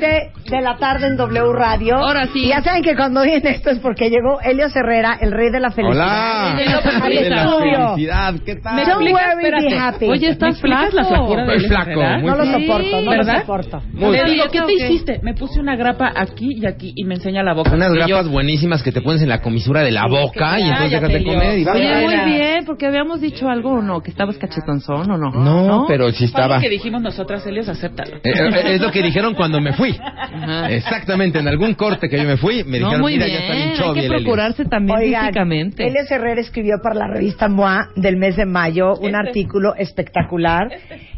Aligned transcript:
Veinte 0.00 0.39
de 0.50 0.60
la 0.60 0.76
tarde 0.78 1.06
en 1.06 1.16
W 1.16 1.52
Radio. 1.52 1.96
Ahora 1.96 2.26
sí. 2.32 2.40
Y 2.44 2.48
ya 2.48 2.62
saben 2.62 2.82
que 2.82 2.94
cuando 2.96 3.22
viene 3.22 3.50
esto 3.50 3.70
es 3.70 3.78
porque 3.78 4.10
llegó 4.10 4.40
Elio 4.40 4.66
Herrera, 4.74 5.16
el 5.20 5.32
rey 5.32 5.50
de 5.50 5.60
la 5.60 5.70
felicidad. 5.70 6.04
Hola. 6.06 6.54
Rey 6.56 7.22
de 7.24 7.30
la 7.30 7.48
felicidad. 7.48 8.34
¿qué 8.44 8.56
tal? 8.56 8.74
¿Me 8.76 8.82
Don't 8.84 9.02
explicas? 9.02 9.34
worry, 9.36 9.50
be 9.70 9.76
happy. 9.78 10.06
Oye, 10.08 10.26
¿Me 10.26 10.32
estás 10.32 10.60
flaco. 10.60 10.96
la 10.96 11.02
Estoy 11.02 11.56
Elio 11.56 11.68
flaco, 11.68 12.00
No 12.26 12.36
lo 12.36 12.44
soporto, 12.46 13.00
no 13.02 13.10
¿verdad? 13.10 13.34
lo 13.34 13.40
soporto. 13.40 13.82
Muy 13.92 14.12
Le 14.16 14.24
¿Te 14.24 14.30
digo, 14.30 14.44
¿qué 14.52 14.60
te 14.62 14.72
hiciste? 14.74 15.20
Me 15.22 15.34
puse 15.34 15.60
una 15.60 15.76
grapa 15.76 16.12
aquí 16.14 16.48
y 16.56 16.66
aquí 16.66 16.92
y 16.94 17.04
me 17.04 17.14
enseña 17.14 17.42
la 17.42 17.54
boca. 17.54 17.70
Unas 17.72 17.92
Y 17.94 18.00
yo, 18.00 18.06
grapas 18.06 18.28
buenísimas 18.28 18.82
que 18.82 18.92
te 18.92 19.00
pones 19.00 19.22
en 19.22 19.28
la 19.28 19.40
comisura 19.40 19.82
de 19.82 19.90
la 19.92 20.06
boca 20.06 20.58
y 20.58 20.62
entonces 20.68 20.90
déjate 21.00 21.24
comer 21.24 21.58
y 21.58 21.66
Oye, 21.68 22.04
muy 22.04 22.16
bien, 22.32 22.64
porque 22.66 22.86
habíamos 22.86 23.20
dicho 23.20 23.48
algo 23.48 23.70
o 23.74 23.82
no, 23.82 24.00
que 24.02 24.10
estabas 24.10 24.36
cachetonzón 24.38 25.10
o 25.10 25.16
no. 25.16 25.30
No, 25.30 25.84
pero 25.86 26.10
sí 26.10 26.26
Fue 26.28 26.40
lo 26.40 26.44
estaba. 26.46 26.60
que 26.60 26.68
dijimos 26.68 27.00
nosotras, 27.02 27.46
Elios, 27.46 27.68
acéptalo. 27.68 28.16
Eh, 28.16 28.20
eh, 28.24 28.74
es 28.74 28.80
lo 28.80 28.90
que 28.90 29.02
dijeron 29.02 29.34
cuando 29.34 29.60
me 29.60 29.72
fui. 29.72 29.96
Ajá. 30.42 30.70
Exactamente, 30.70 31.38
en 31.38 31.48
algún 31.48 31.74
corte 31.74 32.08
que 32.08 32.16
yo 32.18 32.24
me 32.24 32.36
fui, 32.36 32.64
me 32.64 32.78
No, 32.78 32.86
dijeron, 32.86 33.00
muy 33.00 33.12
mira, 33.14 33.26
bien, 33.26 33.38
ya 33.38 33.42
está 33.44 33.54
bien 33.54 33.68
hay 33.70 33.74
que 33.94 34.00
el 34.00 34.04
Elliot". 34.06 34.22
procurarse 34.22 34.64
también 34.64 34.98
Oigan, 34.98 35.22
físicamente. 35.26 35.86
Elio 35.86 36.02
Herrera 36.08 36.40
escribió 36.40 36.76
para 36.82 36.94
la 36.94 37.06
revista 37.08 37.48
MOA 37.48 37.88
del 37.96 38.16
mes 38.16 38.36
de 38.36 38.46
mayo 38.46 38.94
un 38.96 39.06
Este. 39.14 39.16
artículo 39.16 39.74
espectacular 39.76 40.68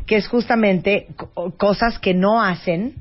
que 0.06 0.16
es 0.16 0.26
justamente 0.28 1.06
co- 1.16 1.54
cosas 1.56 1.98
que 1.98 2.14
no 2.14 2.42
hacen. 2.42 2.94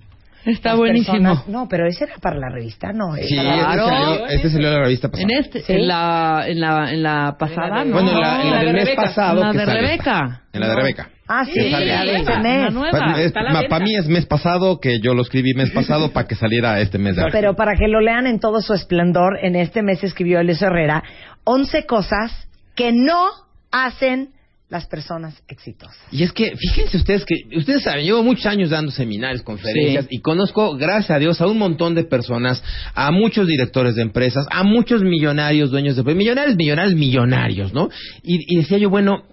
Está 0.45 0.75
buenísimo. 0.75 1.17
personas. 1.17 1.47
No, 1.47 1.67
pero 1.70 1.86
ese 1.88 2.06
era 2.06 2.16
para 2.22 2.38
la 2.38 2.50
revista, 2.50 2.92
no. 2.94 3.16
Sí, 3.16 3.34
Claro. 3.36 3.84
este 3.86 3.89
salió, 3.89 4.28
este 4.28 4.50
salió 4.50 4.67
en 4.70 4.73
la 4.73 4.80
revista 4.81 5.09
pasada. 5.09 5.23
En 5.23 5.38
este, 5.39 5.59
¿Sí? 5.61 5.73
en 5.73 5.88
la, 5.88 6.44
en 6.48 6.59
la, 6.59 6.92
en 6.92 7.03
la 7.03 7.36
pasada, 7.38 7.86
¿no? 7.86 7.94
Bueno, 7.94 8.11
en 8.11 8.20
la, 8.22 8.42
en 8.42 8.50
la 8.50 8.56
la 8.56 8.59
de 8.59 8.66
del 8.66 8.73
mes 8.75 8.86
Rebeca. 8.86 9.02
pasado 9.03 9.42
La 9.42 9.52
de 9.53 9.66
Rebeca. 9.66 10.42
En 10.53 10.59
la 10.61 10.67
de 10.70 10.75
Rebeca. 10.75 11.09
Ah, 11.28 11.45
sí, 11.45 11.52
Sí, 11.53 11.70
la 11.70 11.80
de 11.80 12.16
este 12.17 12.39
nueva, 12.72 13.08
mes. 13.16 13.31
Para, 13.31 13.80
mí 13.86 13.95
es 13.95 14.08
mes 14.08 14.25
pasado 14.25 14.80
que 14.81 15.00
yo 15.00 15.14
lo 15.14 15.22
escribí 15.22 15.53
mes 15.53 15.72
pasado 15.72 16.11
para 16.11 16.28
que 16.28 16.36
saliera 16.36 16.80
este 16.81 16.98
mes 16.98 17.16
de 17.16 17.22
abril. 17.22 17.31
Pero 17.33 17.55
para 17.55 17.76
que 17.76 17.88
lo 17.88 18.02
lean 18.02 18.28
en 18.28 18.39
todo 18.39 18.61
su 18.61 18.73
esplendor, 18.73 19.38
en 19.42 19.55
este 19.55 19.81
mes 19.81 20.03
escribió 20.03 20.39
Elio 20.42 20.55
Herrera 20.59 21.03
11 21.45 21.86
cosas 21.86 22.50
que 22.76 22.92
no 22.92 23.28
hacen 23.72 24.30
las 24.72 24.86
personas 24.86 25.36
exitosas. 25.50 25.97
Y 26.14 26.23
es 26.23 26.31
que, 26.31 26.55
fíjense 26.55 26.95
ustedes 26.95 27.25
que, 27.25 27.58
ustedes 27.58 27.83
saben, 27.83 28.05
llevo 28.05 28.23
muchos 28.23 28.45
años 28.45 28.69
dando 28.69 28.89
seminarios, 28.89 29.44
conferencias, 29.44 30.08
y 30.09 30.22
conozco, 30.22 30.77
gracias 30.77 31.11
a 31.11 31.19
Dios, 31.19 31.41
a 31.41 31.47
un 31.47 31.58
montón 31.58 31.94
de 31.94 32.05
personas, 32.05 32.64
a 32.95 33.11
muchos 33.11 33.47
directores 33.47 33.95
de 33.95 34.02
empresas, 34.02 34.45
a 34.49 34.64
muchos 34.64 35.03
millonarios, 35.03 35.72
dueños 35.72 35.97
de 35.97 36.16
millonarios, 36.16 36.55
millonarios, 36.55 36.95
millonarios, 36.95 37.73
¿no? 37.73 37.89
Y, 38.23 38.55
y 38.55 38.59
decía 38.59 38.77
yo, 38.77 38.89
bueno, 38.89 39.25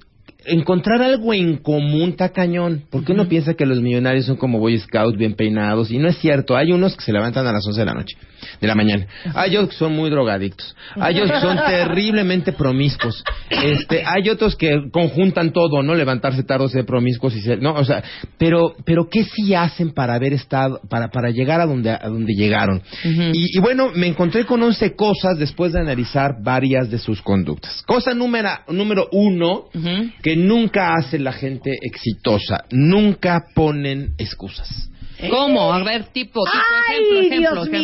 encontrar 0.49 1.03
algo 1.03 1.33
en 1.35 1.59
común 1.59 2.11
está 2.11 2.31
cañón, 2.31 2.85
porque 2.91 3.13
uno 3.13 3.29
piensa 3.29 3.55
que 3.55 3.67
los 3.67 3.81
millonarios 3.81 4.27
son 4.27 4.37
como 4.37 4.59
Boy 4.59 4.79
Scouts 4.79 5.17
bien 5.17 5.35
peinados, 5.35 5.91
y 5.91 5.99
no 5.99 6.09
es 6.09 6.19
cierto, 6.19 6.57
hay 6.57 6.73
unos 6.73 6.97
que 6.97 7.05
se 7.05 7.13
levantan 7.13 7.47
a 7.47 7.53
las 7.53 7.67
11 7.67 7.81
de 7.81 7.87
la 7.87 7.95
noche, 7.95 8.17
de 8.61 8.67
la 8.67 8.75
mañana, 8.75 9.07
hay 9.35 9.57
otros 9.57 9.71
que 9.71 9.77
son 9.77 9.95
muy 9.95 10.11
drogadictos, 10.11 10.75
hay 10.95 11.21
otros 11.21 11.33
que 11.33 11.47
son 11.47 11.57
terriblemente 11.67 12.53
promiscuos, 12.53 13.23
este, 13.51 14.03
hay 14.05 14.29
otros 14.29 14.57
que 14.57 14.91
conjuntan 14.93 15.53
todo, 15.53 15.83
¿no? 15.83 15.95
Levantarse 15.95 16.43
tarde, 16.43 16.69
ser 16.69 16.85
promiscuos 16.87 17.37
y 17.37 17.41
ser, 17.41 17.61
no, 17.63 17.75
o 17.75 17.85
sea, 17.85 18.03
pero, 18.39 18.75
pero 18.85 19.09
¿qué 19.09 19.25
sí 19.25 19.55
hacen 19.55 19.93
para 19.93 20.15
haber 20.15 20.33
estado, 20.33 20.81
para, 20.89 21.09
para 21.09 21.31
llegar 21.31 21.61
a 21.61 21.67
donde, 21.67 21.91
a 21.91 22.09
donde 22.09 22.35
llegaron? 22.35 22.83
y, 23.05 23.57
y 23.57 23.61
bueno, 23.61 23.91
me 23.95 24.07
encontré 24.07 24.45
con 24.45 24.63
11 24.63 24.95
cosas 24.95 25.39
después 25.39 25.73
de 25.73 25.81
analizar 25.81 26.37
varias 26.43 26.91
de 26.91 26.99
sus 26.99 27.23
conductas. 27.23 27.83
Cosa 27.87 28.15
número, 28.15 28.51
número 28.69 29.09
uno, 29.13 29.67
Ujú. 29.75 30.11
que 30.23 30.37
nunca 30.47 30.95
hace 30.95 31.19
la 31.19 31.33
gente 31.33 31.73
exitosa, 31.83 32.65
nunca 32.71 33.43
ponen 33.55 34.15
excusas. 34.19 34.91
¿Cómo? 35.31 35.73
A 35.73 35.83
ver, 35.83 36.05
tipo, 36.13 36.45
tipo, 36.45 36.53
¡Ay, 36.89 36.95
ejemplo, 36.95 37.19
ejemplo, 37.19 37.39
Dios 37.65 37.69
ejemplo. 37.69 37.81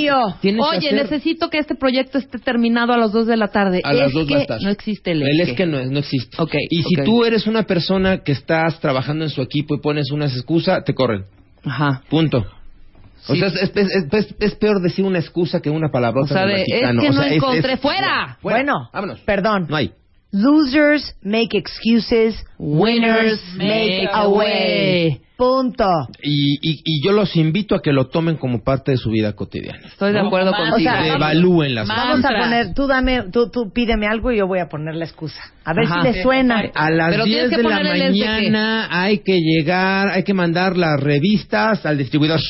mío! 0.53 0.63
Oye, 0.69 0.79
hacer- 0.89 0.95
necesito 1.03 1.51
que 1.51 1.59
este 1.59 1.75
proyecto 1.75 2.19
esté 2.19 2.39
terminado 2.39 2.93
a 2.93 2.97
las 2.97 3.11
2 3.11 3.27
de 3.27 3.37
la 3.37 3.49
tarde. 3.49 3.81
A 3.83 3.93
las 3.93 4.09
Es 4.09 4.13
dos 4.15 4.29
que 4.29 4.35
va 4.35 4.39
a 4.39 4.43
estar. 4.43 4.63
No 4.63 4.71
existe 4.71 5.11
el 5.11 5.23
El 5.23 5.41
es 5.41 5.53
que 5.55 5.67
no, 5.67 5.81
es- 5.81 5.91
no 5.91 5.99
existe. 5.99 6.37
Ok, 6.41 6.55
y 6.71 6.83
si 6.85 6.95
tú 7.05 7.25
eres 7.25 7.49
una 7.49 7.65
persona 7.65 8.19
que 8.23 8.31
estás 8.31 8.79
trabajando 8.79 9.25
en 9.25 9.31
su 9.31 9.43
equipo 9.43 9.75
y 9.75 9.81
pones 9.81 10.13
unas 10.13 10.33
excusas, 10.33 10.85
te 10.85 10.95
corren. 10.95 11.25
Ajá. 11.65 12.03
Punto. 12.09 12.47
O 13.27 13.35
sea, 13.35 13.49
es, 13.49 13.73
es- 13.75 14.07
es- 14.13 14.35
es 14.39 14.55
peor 14.55 14.81
decir 14.81 15.05
una 15.05 15.19
excusa 15.19 15.61
que 15.61 15.71
una 15.71 15.89
palabrota 15.89 16.35
O 16.35 16.37
sea, 16.37 16.47
de, 16.47 16.61
es 16.61 16.67
que 16.69 16.87
O 16.87 16.93
no 16.93 17.13
sea, 17.15 17.35
encontré. 17.35 17.73
es- 17.73 17.81
¡Fuera! 17.81 18.37
Fuera. 18.41 18.59
Bueno, 18.59 18.91
Vámonos. 18.93 19.19
perdón. 19.23 19.67
No 19.69 19.75
hay. 19.75 19.91
Losers 20.35 21.15
make 21.23 21.57
excuses, 21.57 22.35
winners 22.59 23.41
make 23.57 24.09
a 24.13 24.29
way. 24.29 25.21
Punto. 25.37 25.85
Y, 26.23 26.59
y, 26.61 26.81
y 26.85 27.05
yo 27.05 27.13
los 27.13 27.37
invito 27.37 27.77
a 27.77 27.83
que 27.83 27.93
lo 27.93 28.07
tomen 28.09 28.37
como 28.37 28.63
parte 28.65 28.91
de 28.93 28.97
su 28.97 29.11
vida 29.11 29.33
cotidiana. 29.35 29.79
Estoy 29.87 30.13
de 30.13 30.19
acuerdo 30.19 30.51
contigo. 30.53 30.77
O 30.77 30.81
sea, 30.81 31.07
Evalúen 31.15 31.75
las 31.77 31.87
Más- 31.87 31.97
Vamos 31.97 32.25
a 32.25 32.29
poner, 32.29 32.75
tú 32.75 32.87
dame, 32.89 33.23
tú, 33.33 33.49
tú 33.49 33.73
pídeme 33.73 34.09
algo 34.09 34.33
y 34.33 34.39
yo 34.39 34.49
voy 34.49 34.59
a 34.59 34.69
poner 34.69 34.97
la 34.97 35.05
excusa. 35.05 35.41
A 35.65 35.73
ver 35.73 35.85
Ajá. 35.87 36.03
si 36.03 36.13
le 36.13 36.23
suena. 36.23 36.63
A 36.75 36.91
las 36.91 37.11
Pero 37.11 37.25
10 37.25 37.37
tienes 37.37 37.51
que 37.51 37.57
de 37.57 37.63
la 37.63 37.83
mañana 37.83 38.89
hay 38.91 39.19
que 39.19 39.39
llegar, 39.41 40.09
hay 40.09 40.25
que 40.25 40.35
mandar 40.35 40.77
las 40.77 41.01
revistas 41.01 41.87
al 41.87 41.97
distribuidor. 41.99 42.41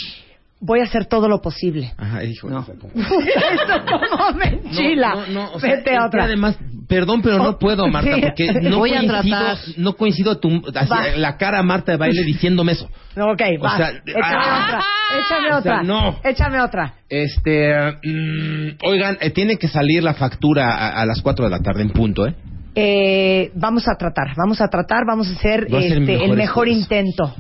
Voy 0.66 0.80
a 0.80 0.84
hacer 0.84 1.04
todo 1.04 1.28
lo 1.28 1.42
posible. 1.42 1.92
Ajá, 1.98 2.24
hijo, 2.24 2.48
No. 2.48 2.60
esa 2.60 2.72
como- 2.80 2.92
Esto 2.94 3.84
como 3.86 4.32
me 4.38 4.46
enchila. 4.46 5.08
No, 5.10 5.26
no, 5.26 5.32
no, 5.32 5.52
o 5.52 5.60
sea, 5.60 5.76
Vete 5.76 5.94
a 5.94 6.06
otra. 6.06 6.24
Además, 6.24 6.56
perdón, 6.88 7.20
pero 7.20 7.36
no 7.36 7.50
Oh, 7.50 7.58
puedo, 7.58 7.86
Marta, 7.88 8.16
porque 8.20 8.50
no 8.62 8.78
Voy 8.78 8.92
a 8.94 9.00
coincido, 9.06 9.20
tratar. 9.38 9.58
no 9.76 9.92
coincido 9.96 10.30
a 10.32 10.40
tu, 10.40 10.62
así, 10.74 11.18
la 11.18 11.36
cara 11.36 11.58
a 11.58 11.62
Marta 11.62 11.92
de 11.92 11.98
baile 11.98 12.22
diciéndome 12.24 12.72
eso. 12.72 12.88
No, 13.14 13.26
ok, 13.32 13.42
O 13.60 13.68
sea, 13.76 13.90
échame 13.90 14.22
ah. 14.22 14.64
otra. 14.66 14.82
Échame 15.20 15.46
O 15.46 15.50
sea, 15.50 15.58
otra. 15.58 15.82
no. 15.82 16.18
Échame 16.24 16.60
otra. 16.62 16.94
Este, 17.10 17.74
mm, 18.02 18.68
oigan, 18.86 19.18
eh, 19.20 19.30
tiene 19.30 19.56
que 19.58 19.68
salir 19.68 20.02
la 20.02 20.14
factura 20.14 20.74
a, 20.74 21.02
a 21.02 21.04
las 21.06 21.20
4 21.20 21.44
de 21.44 21.50
la 21.50 21.58
tarde 21.60 21.82
en 21.82 21.90
punto, 21.90 22.26
¿eh? 22.26 22.34
Eh, 22.76 23.52
vamos 23.54 23.86
a 23.86 23.94
tratar, 23.96 24.34
vamos 24.36 24.60
a 24.60 24.66
tratar, 24.68 25.04
vamos 25.06 25.28
a 25.28 25.34
hacer 25.34 25.68
a 25.72 25.78
este, 25.78 25.92
el 25.92 26.00
mejor 26.00 26.36
mejor 26.36 26.68
esfuerzo. 26.68 26.80
intento. 26.80 27.34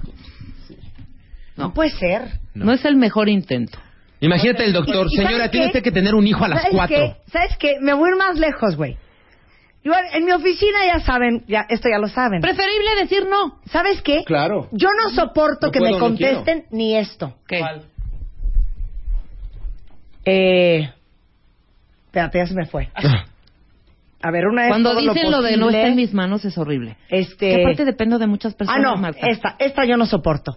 No 1.56 1.72
puede 1.72 1.90
ser. 1.90 2.40
No. 2.54 2.72
es 2.72 2.84
el 2.84 2.96
mejor 2.96 3.28
intento. 3.28 3.78
Imagínate 4.20 4.64
el 4.64 4.72
doctor, 4.72 5.06
¿Y- 5.10 5.14
y 5.14 5.24
señora, 5.24 5.50
tiene 5.50 5.66
usted 5.66 5.82
que 5.82 5.92
tener 5.92 6.14
un 6.14 6.26
hijo 6.26 6.44
a 6.44 6.48
las 6.48 6.62
¿Sabes 6.62 6.74
4. 6.76 6.96
qué? 6.96 7.16
¿Sabes 7.30 7.56
qué? 7.58 7.76
Me 7.80 7.92
voy 7.94 8.08
a 8.08 8.12
ir 8.12 8.18
más 8.18 8.38
lejos, 8.38 8.76
güey. 8.76 8.96
Igual, 9.82 10.02
en 10.14 10.24
mi 10.24 10.32
oficina 10.32 10.78
ya 10.86 11.00
saben, 11.00 11.44
ya 11.46 11.66
esto 11.68 11.88
ya 11.90 11.98
lo 11.98 12.08
saben. 12.08 12.40
Preferible 12.40 12.94
decir 13.00 13.26
no. 13.28 13.60
¿Sabes 13.66 14.00
qué? 14.02 14.24
Claro. 14.24 14.68
Yo 14.72 14.88
no 15.02 15.10
soporto 15.10 15.66
No 15.66 15.72
que 15.72 15.78
puedo, 15.78 15.92
me 15.92 15.98
no 15.98 16.04
contesten 16.04 16.64
ni 16.70 16.96
esto. 16.96 17.36
¿Qué? 17.46 17.60
Eh, 20.24 20.90
espérate, 22.06 22.38
ya 22.38 22.46
se 22.46 22.54
me 22.54 22.64
fue. 22.66 22.88
A 24.22 24.30
ver, 24.30 24.46
una 24.46 24.62
vez 24.62 24.70
Cuando 24.70 24.90
todo 24.92 25.00
dicen 25.00 25.30
lo, 25.30 25.42
de 25.42 25.56
no 25.58 25.66
posible, 25.66 25.78
está 25.80 25.88
en 25.90 25.96
mis 25.96 26.14
manos 26.14 26.44
es 26.46 26.56
horrible. 26.56 26.96
Este... 27.10 27.50
Que 27.56 27.60
aparte 27.62 27.84
dependo 27.84 28.18
de 28.18 28.26
muchas 28.26 28.54
Ah, 28.54 28.56
personas, 28.56 28.82
no, 28.82 28.96
Marta. 28.96 29.26
esta, 29.28 29.56
esta 29.58 29.84
yo 29.84 29.98
no 29.98 30.06
soporto. 30.06 30.56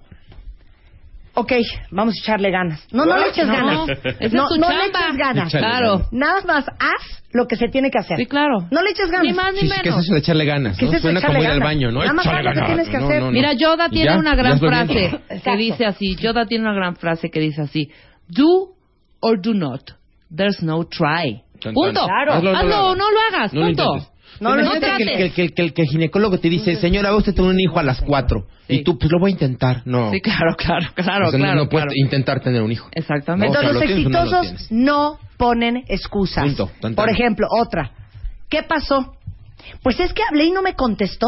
Ok, 1.39 1.51
vamos 1.91 2.15
a 2.15 2.19
echarle 2.19 2.49
ganas. 2.49 2.83
No, 2.91 3.05
no 3.05 3.15
le 3.15 3.27
eches 3.29 3.45
No, 3.45 3.53
ganas. 3.53 3.89
esa 4.03 4.09
es 4.19 4.33
no, 4.33 4.47
tu 4.47 4.57
no 4.57 4.69
le 4.71 4.85
eches 4.87 5.17
ganas. 5.17 5.51
Claro. 5.51 5.91
ganas. 5.97 6.11
Nada 6.13 6.41
más 6.47 6.65
haz 6.67 7.23
lo 7.31 7.45
que 7.45 7.55
se 7.57 7.67
tiene 7.67 7.91
que 7.91 7.99
hacer. 7.99 8.17
Sí, 8.17 8.25
claro. 8.25 8.67
No 8.71 8.81
le 8.81 8.89
eches 8.89 9.09
ganas. 9.11 9.27
Ni 9.27 9.33
más 9.33 9.53
ni 9.53 9.59
Sí, 9.61 9.67
sí, 9.67 9.73
¿Qué 9.83 9.89
es 9.89 9.95
menos. 9.95 10.03
eso 10.05 10.13
de 10.13 10.19
echarle 10.19 10.45
ganas? 10.45 10.77
¿Qué 10.77 10.85
¿no? 10.87 10.93
es 10.93 11.01
Suena 11.01 11.21
como 11.21 11.39
ir 11.39 11.47
al 11.47 11.59
baño, 11.59 11.91
¿no? 11.91 11.99
Nada 11.99 12.13
más 12.13 12.25
haz 12.25 12.33
lo 12.33 12.37
que 12.39 12.43
ganas. 12.55 12.65
tienes 12.65 12.89
que 12.89 12.97
No, 12.97 13.05
hacer. 13.05 13.19
no, 13.19 13.25
no. 13.27 13.31
Mira, 13.33 13.53
Yoda 13.53 13.85
¿Y 13.85 13.89
tiene 13.91 14.05
ya? 14.13 14.17
una 14.17 14.31
¿Ya 14.31 14.35
gran 14.35 14.59
frase 14.59 15.19
que 15.43 15.55
dice 15.57 15.85
así. 15.85 16.15
Yoda 16.15 16.45
tiene 16.47 16.63
una 16.65 16.73
gran 16.73 16.95
frase 16.95 17.29
que 17.29 17.39
dice 17.39 17.61
así. 17.61 17.91
Do 18.27 18.73
or 19.19 19.39
do 19.39 19.53
not. 19.53 19.81
There's 20.35 20.61
no 20.63 20.85
try. 20.85 21.43
Punto. 21.73 22.05
Claro. 22.05 22.33
Hazlo 22.33 22.49
o 22.49 22.53
no 22.53 22.53
lo 22.53 22.57
Hazlo 22.57 22.75
o 22.75 22.87
hagas. 22.89 22.97
no 22.97 23.11
lo 23.11 23.19
hagas. 23.19 23.53
No 23.53 23.59
lo 23.61 23.65
punto. 23.67 24.07
No, 24.39 24.55
no, 24.55 24.63
no 24.63 24.71
que, 24.71 24.77
el- 24.77 25.33
que, 25.33 25.41
el- 25.41 25.53
que 25.53 25.61
el- 25.63 25.73
que 25.73 25.81
el 25.83 25.87
ginecólogo 25.87 26.39
te 26.39 26.49
dice, 26.49 26.75
señora, 26.75 27.15
usted 27.15 27.31
a 27.33 27.35
tener 27.35 27.51
un 27.51 27.59
hijo 27.59 27.79
a 27.79 27.83
las 27.83 28.01
cuatro. 28.01 28.47
Sí. 28.67 28.77
Y 28.77 28.83
tú, 28.83 28.97
pues 28.99 29.11
lo 29.11 29.19
voy 29.19 29.31
a 29.31 29.33
intentar. 29.33 29.81
No. 29.85 30.11
Sí, 30.11 30.19
claro, 30.21 30.55
claro, 30.57 30.87
claro, 30.93 31.27
O 31.27 31.31
sea, 31.31 31.39
no- 31.39 31.45
claro. 31.45 31.59
no 31.63 31.69
puedes 31.69 31.85
claro. 31.85 31.95
intentar 31.95 32.41
tener 32.41 32.61
un 32.61 32.71
hijo. 32.71 32.89
Exactamente. 32.93 33.47
No, 33.53 33.59
o 33.59 33.61
sea, 33.61 33.69
Entonces 33.71 33.89
los 33.89 34.03
¿lo 34.03 34.03
tienes 34.03 34.05
o 34.05 34.09
no 34.09 34.25
lo 34.41 34.41
exitosos 34.43 35.19
ponen 35.37 35.83
excusas. 35.87 36.43
Punto. 36.43 36.71
Por 36.95 37.09
ejemplo, 37.09 37.47
otra. 37.49 37.91
¿Qué 38.49 38.63
pasó? 38.63 39.15
Pues 39.83 39.99
es 39.99 40.13
que 40.13 40.21
hablé 40.27 40.45
y 40.45 40.51
no 40.51 40.61
me 40.61 40.73
contestó. 40.73 41.27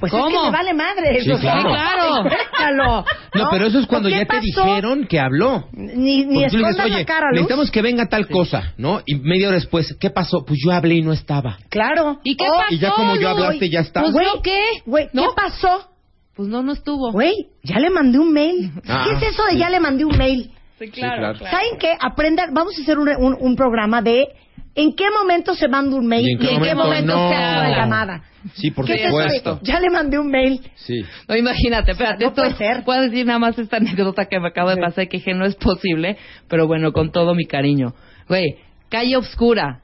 Pues 0.00 0.12
es 0.12 0.18
¿Cómo? 0.18 0.28
que 0.40 0.46
me 0.46 0.50
vale 0.52 0.74
madre. 0.74 1.20
Sí, 1.20 1.30
o 1.30 1.38
sea, 1.38 1.60
claro. 1.62 1.70
Claro. 1.72 2.24
déjalo, 2.24 3.04
No, 3.34 3.48
pero 3.50 3.66
eso 3.66 3.78
es 3.80 3.86
cuando 3.86 4.08
¿O 4.08 4.12
qué 4.12 4.18
ya 4.18 4.24
te 4.24 4.26
pasó? 4.26 4.42
dijeron 4.42 5.06
que 5.06 5.18
habló. 5.18 5.68
Ni, 5.72 6.24
ni 6.24 6.44
dices, 6.44 6.54
oye, 6.54 6.90
la 6.90 7.04
cara, 7.04 7.26
Luz. 7.30 7.32
necesitamos 7.32 7.70
que 7.70 7.82
venga 7.82 8.06
tal 8.08 8.28
cosa, 8.28 8.74
¿no? 8.76 9.00
Y 9.06 9.16
media 9.16 9.48
hora 9.48 9.56
después, 9.56 9.96
¿qué 10.00 10.10
pasó? 10.10 10.44
Pues 10.46 10.60
yo 10.64 10.72
hablé 10.72 10.96
y 10.96 11.02
no 11.02 11.12
estaba. 11.12 11.58
Claro. 11.68 12.20
¿Y 12.24 12.36
qué 12.36 12.44
Oh, 12.48 12.56
pasó? 12.56 12.74
Y 12.74 12.78
ya 12.78 12.90
como 12.92 13.16
yo 13.16 13.28
hablaste, 13.30 13.68
ya 13.70 13.80
está. 13.80 14.00
Pues, 14.02 14.12
Güey, 14.12 14.26
¿yo 14.26 14.42
qué? 14.42 14.60
Güey, 14.86 15.08
¿No? 15.12 15.22
¿qué 15.22 15.28
pasó? 15.36 15.90
Pues 16.36 16.48
no, 16.48 16.62
no 16.62 16.72
estuvo. 16.72 17.10
Güey, 17.10 17.48
ya 17.64 17.78
le 17.80 17.90
mandé 17.90 18.18
un 18.20 18.32
mail. 18.32 18.70
Ah, 18.86 19.04
¿Qué 19.08 19.16
es 19.26 19.32
eso 19.34 19.44
de 19.46 19.52
sí. 19.52 19.58
ya 19.58 19.70
le 19.70 19.80
mandé 19.80 20.04
un 20.04 20.16
mail? 20.16 20.52
Sí, 20.78 20.88
claro. 20.90 21.36
¿Saben 21.38 21.76
qué? 21.80 21.94
Aprendan, 22.00 22.54
vamos 22.54 22.78
a 22.78 22.82
hacer 22.82 22.98
un, 22.98 23.08
un- 23.08 23.36
un 23.40 23.56
programa 23.56 24.00
de 24.00 24.28
en 24.74 24.94
qué 24.94 25.04
momento 25.10 25.54
se 25.54 25.68
manda 25.68 25.96
un 25.96 26.06
mail 26.06 26.26
¿Y 26.28 26.32
en 26.32 26.38
qué 26.38 26.46
qué 26.46 26.54
momento 26.74 26.84
momento 26.84 27.14
no? 27.16 27.28
se 27.30 27.34
hace 27.36 27.68
la 27.70 27.76
llamada. 27.76 28.22
Sí, 28.54 28.70
por 28.70 28.84
¿Qué 28.86 28.94
es 28.94 29.00
eso 29.06 29.16
de, 29.18 29.24
supuesto. 29.24 29.60
ya 29.62 29.80
le 29.80 29.90
mandé 29.90 30.18
un 30.18 30.30
mail. 30.30 30.60
Sí. 30.76 31.02
No, 31.28 31.36
imagínate, 31.36 31.90
espérate, 31.92 32.24
no 32.24 32.30
esto- 32.30 32.42
puede 32.42 32.54
ser. 32.56 32.84
Puedo 32.84 33.02
decir 33.02 33.26
nada 33.26 33.38
más 33.40 33.58
esta 33.58 33.78
anécdota 33.78 34.26
que 34.26 34.38
me 34.38 34.48
acaba 34.48 34.74
de 34.74 34.80
pasar, 34.80 35.08
que 35.08 35.16
dije, 35.18 35.34
no 35.34 35.44
es 35.44 35.56
posible, 35.56 36.16
pero 36.48 36.66
bueno, 36.66 36.92
con 36.92 37.10
todo 37.10 37.34
mi 37.34 37.46
cariño. 37.46 37.94
Güey, 38.28 38.56
calle 38.88 39.16
oscura, 39.16 39.80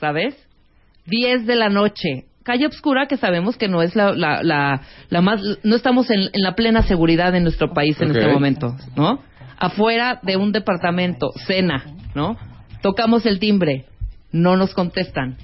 ¿sabes? 0.00 0.34
10 1.06 1.46
de 1.46 1.54
la 1.54 1.68
noche. 1.68 2.24
Calle 2.42 2.66
oscura 2.66 3.06
que 3.06 3.16
sabemos 3.16 3.56
que 3.56 3.68
no 3.68 3.82
es 3.82 3.94
la, 3.96 4.12
la, 4.12 4.42
la, 4.42 4.80
la 5.08 5.20
más... 5.20 5.40
No 5.62 5.76
estamos 5.76 6.10
en, 6.10 6.20
en 6.32 6.42
la 6.42 6.54
plena 6.54 6.82
seguridad 6.82 7.34
en 7.34 7.42
nuestro 7.44 7.72
país 7.72 8.00
en 8.00 8.10
este 8.10 8.26
momento, 8.28 8.74
¿no? 8.96 9.20
Afuera 9.58 10.20
de 10.22 10.36
un 10.36 10.52
departamento, 10.52 11.30
cena, 11.46 11.84
¿no? 12.14 12.36
Tocamos 12.82 13.24
el 13.26 13.38
timbre, 13.40 13.86
no 14.36 14.56
nos 14.56 14.74
contestan. 14.74 15.36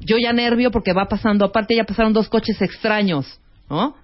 Yo 0.00 0.16
ya 0.22 0.32
nervio 0.32 0.70
porque 0.70 0.92
va 0.92 1.06
pasando, 1.06 1.44
aparte 1.44 1.74
ya 1.74 1.84
pasaron 1.84 2.12
dos 2.12 2.28
coches 2.28 2.60
extraños, 2.62 3.40
¿no? 3.68 3.96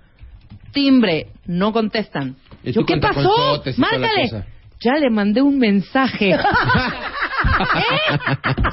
Timbre, 0.72 1.28
no 1.46 1.72
contestan. 1.72 2.36
Yo, 2.64 2.84
¿qué 2.84 2.96
pasó? 2.96 3.62
Márcale. 3.76 4.44
Ya 4.80 4.94
le 4.94 5.08
mandé 5.10 5.40
un 5.40 5.58
mensaje. 5.58 6.30
¿Eh? 6.34 6.38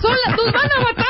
¡Son 0.02 0.16
las, 0.26 0.36
¡Nos 0.36 0.52
van 0.52 0.72
a 0.72 0.80
matar! 0.82 1.06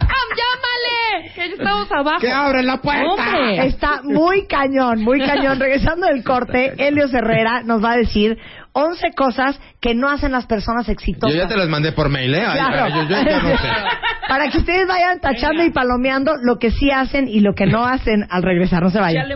¡Am, 0.00 0.28
¡Llámale! 0.38 1.32
Que 1.34 1.40
ya 1.40 1.43
estamos 1.58 1.90
abajo. 1.92 2.20
¡Que 2.20 2.30
abran 2.32 2.66
la 2.66 2.76
puerta! 2.78 3.04
¡Hombre! 3.06 3.66
Está 3.66 4.00
muy 4.02 4.46
cañón, 4.46 5.00
muy 5.02 5.18
cañón. 5.26 5.58
Regresando 5.58 6.06
del 6.06 6.22
corte, 6.22 6.74
Helios 6.78 7.12
Herrera 7.14 7.62
nos 7.64 7.82
va 7.82 7.92
a 7.92 7.96
decir 7.96 8.38
11 8.72 9.12
cosas 9.16 9.60
que 9.80 9.94
no 9.94 10.10
hacen 10.10 10.32
las 10.32 10.46
personas 10.46 10.88
exitosas. 10.88 11.34
Yo 11.34 11.42
ya 11.42 11.48
te 11.48 11.56
las 11.56 11.68
mandé 11.68 11.92
por 11.92 12.08
mail, 12.08 12.34
¿eh? 12.34 12.44
Ay, 12.46 12.58
Claro. 12.58 12.88
yo, 12.88 13.02
yo 13.08 13.22
ya 13.22 13.40
no 13.42 13.56
sé. 13.56 13.68
Para 14.28 14.48
que 14.50 14.58
ustedes 14.58 14.86
vayan 14.88 15.20
tachando 15.20 15.62
y 15.64 15.70
palomeando 15.70 16.32
lo 16.42 16.58
que 16.58 16.70
sí 16.72 16.90
hacen 16.90 17.28
y 17.28 17.40
lo 17.40 17.54
que 17.54 17.66
no 17.66 17.84
hacen 17.86 18.26
al 18.30 18.42
regresar. 18.42 18.82
No 18.82 18.90
se 18.90 18.98
vayan. 18.98 19.28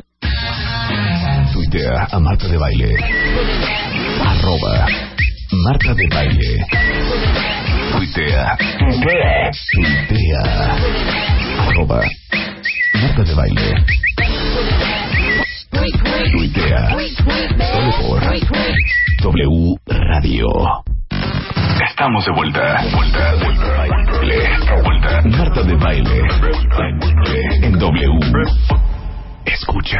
Tuitea 1.53 2.09
a 2.11 2.19
Marta 2.19 2.49
de 2.49 2.57
Baile. 2.59 2.97
Arroba 4.27 4.87
Marta 5.65 5.95
de 5.95 6.07
Baile. 6.11 6.65
Tuitea. 7.93 8.57
Tuitea. 8.79 10.77
Arroba 11.69 12.01
Marta 12.95 13.23
de 13.25 13.35
Baile. 13.35 13.75
Tuitea. 16.33 16.97
Solo 17.73 17.93
por 18.01 18.23
W 19.23 19.77
Radio. 19.87 20.47
Estamos 21.91 22.25
de 22.25 22.33
vuelta. 22.33 22.83
Vuelta, 22.95 23.35
vuelta. 23.35 23.87
Vuelta. 24.83 25.23
Marta 25.37 25.63
de 25.63 25.75
Baile. 25.75 26.23
En 27.63 27.79
W. 27.79 28.19
Escucha. 29.53 29.99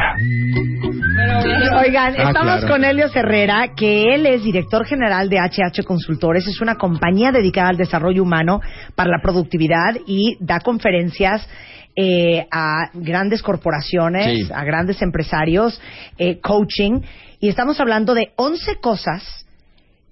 Oigan, 1.81 2.13
Ah, 2.17 2.27
estamos 2.29 2.57
claro. 2.59 2.67
con 2.67 2.83
Helios 2.83 3.15
Herrera, 3.15 3.69
que 3.75 4.13
él 4.13 4.25
es 4.25 4.43
director 4.43 4.85
general 4.85 5.29
de 5.29 5.37
HH 5.39 5.83
Consultores. 5.85 6.45
Es 6.47 6.61
una 6.61 6.75
compañía 6.75 7.31
dedicada 7.31 7.69
al 7.69 7.77
desarrollo 7.77 8.21
humano 8.23 8.61
para 8.95 9.09
la 9.09 9.21
productividad 9.21 9.95
y 10.05 10.37
da 10.39 10.59
conferencias 10.59 11.47
eh, 11.95 12.45
a 12.51 12.91
grandes 12.93 13.41
corporaciones, 13.41 14.47
Sí. 14.47 14.53
a 14.53 14.63
grandes 14.63 15.01
empresarios, 15.01 15.81
eh, 16.17 16.39
coaching. 16.39 17.01
Y 17.41 17.49
estamos 17.49 17.79
hablando 17.81 18.13
de 18.13 18.31
11 18.37 18.75
cosas 18.79 19.45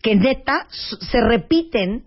que 0.02 0.16
neta 0.16 0.66
se 0.70 1.22
repiten 1.22 2.04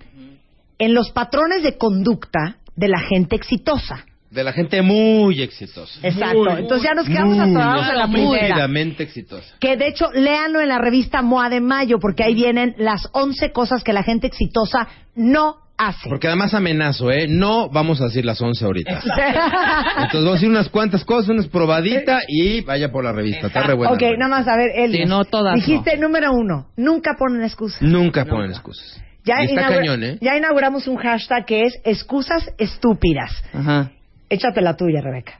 en 0.79 0.95
los 0.95 1.11
patrones 1.13 1.63
de 1.63 1.79
conducta 1.79 2.57
de 2.77 2.89
la 2.89 2.99
gente 3.01 3.37
exitosa. 3.37 4.05
De 4.31 4.45
la 4.45 4.53
gente 4.53 4.81
muy 4.83 5.43
exitosa. 5.43 5.99
Exacto. 6.03 6.57
Entonces 6.57 6.89
ya 6.89 6.95
nos 6.95 7.07
quedamos 7.07 7.37
atorados 7.39 7.89
en 7.91 7.97
la 7.99 8.07
muy 8.07 8.21
primera. 8.21 8.49
rápidamente 8.49 9.03
exitosa. 9.03 9.55
Que 9.59 9.77
de 9.77 9.89
hecho, 9.89 10.11
léanlo 10.13 10.61
en 10.61 10.69
la 10.69 10.79
revista 10.79 11.21
MOA 11.21 11.49
de 11.49 11.61
Mayo, 11.61 11.99
porque 11.99 12.23
ahí 12.23 12.35
vienen 12.35 12.75
las 12.79 13.09
11 13.13 13.51
cosas 13.53 13.83
que 13.83 13.93
la 13.93 14.05
gente 14.05 14.29
exitosa 14.29 14.87
no 15.17 15.57
hace. 15.77 16.09
Porque 16.09 16.29
además 16.29 16.55
amenazo, 16.55 17.11
¿eh? 17.11 17.27
No 17.29 17.71
vamos 17.71 18.01
a 18.01 18.05
decir 18.05 18.25
las 18.25 18.41
11 18.41 18.65
ahorita. 18.65 19.01
Entonces 19.97 20.13
vamos 20.13 20.29
a 20.29 20.33
decir 20.35 20.49
unas 20.49 20.69
cuantas 20.69 21.05
cosas, 21.05 21.31
unas 21.31 21.49
probadita 21.49 22.21
y 22.29 22.61
vaya 22.61 22.93
por 22.93 23.03
la 23.03 23.13
revista. 23.13 23.49
Está 23.49 23.63
re 23.63 23.75
buena. 23.75 23.93
ok, 23.95 24.03
nada 24.17 24.29
más, 24.31 24.47
a 24.47 24.57
ver, 24.57 24.71
Elios. 24.77 25.03
Sí, 25.05 25.09
no, 25.09 25.25
todas 25.25 25.55
Dijiste 25.57 25.97
número 25.97 26.33
uno, 26.33 26.69
nunca 26.77 27.17
ponen 27.19 27.43
excusas. 27.43 27.83
Nunca 27.83 28.25
ponen 28.27 28.51
excusas. 28.51 29.03
Ya, 29.25 29.43
y 29.43 29.47
está 29.47 29.53
inaugura- 29.63 29.79
cañón, 29.81 30.05
¿eh? 30.05 30.19
ya 30.21 30.37
inauguramos 30.37 30.87
un 30.87 30.97
hashtag 30.97 31.45
que 31.47 31.63
es 31.63 31.75
excusas 31.85 32.49
estúpidas. 32.59 33.31
Ajá. 33.53 33.91
Échate 34.31 34.63
la 34.63 34.77
tuya, 34.77 35.01
Rebeca. 35.03 35.35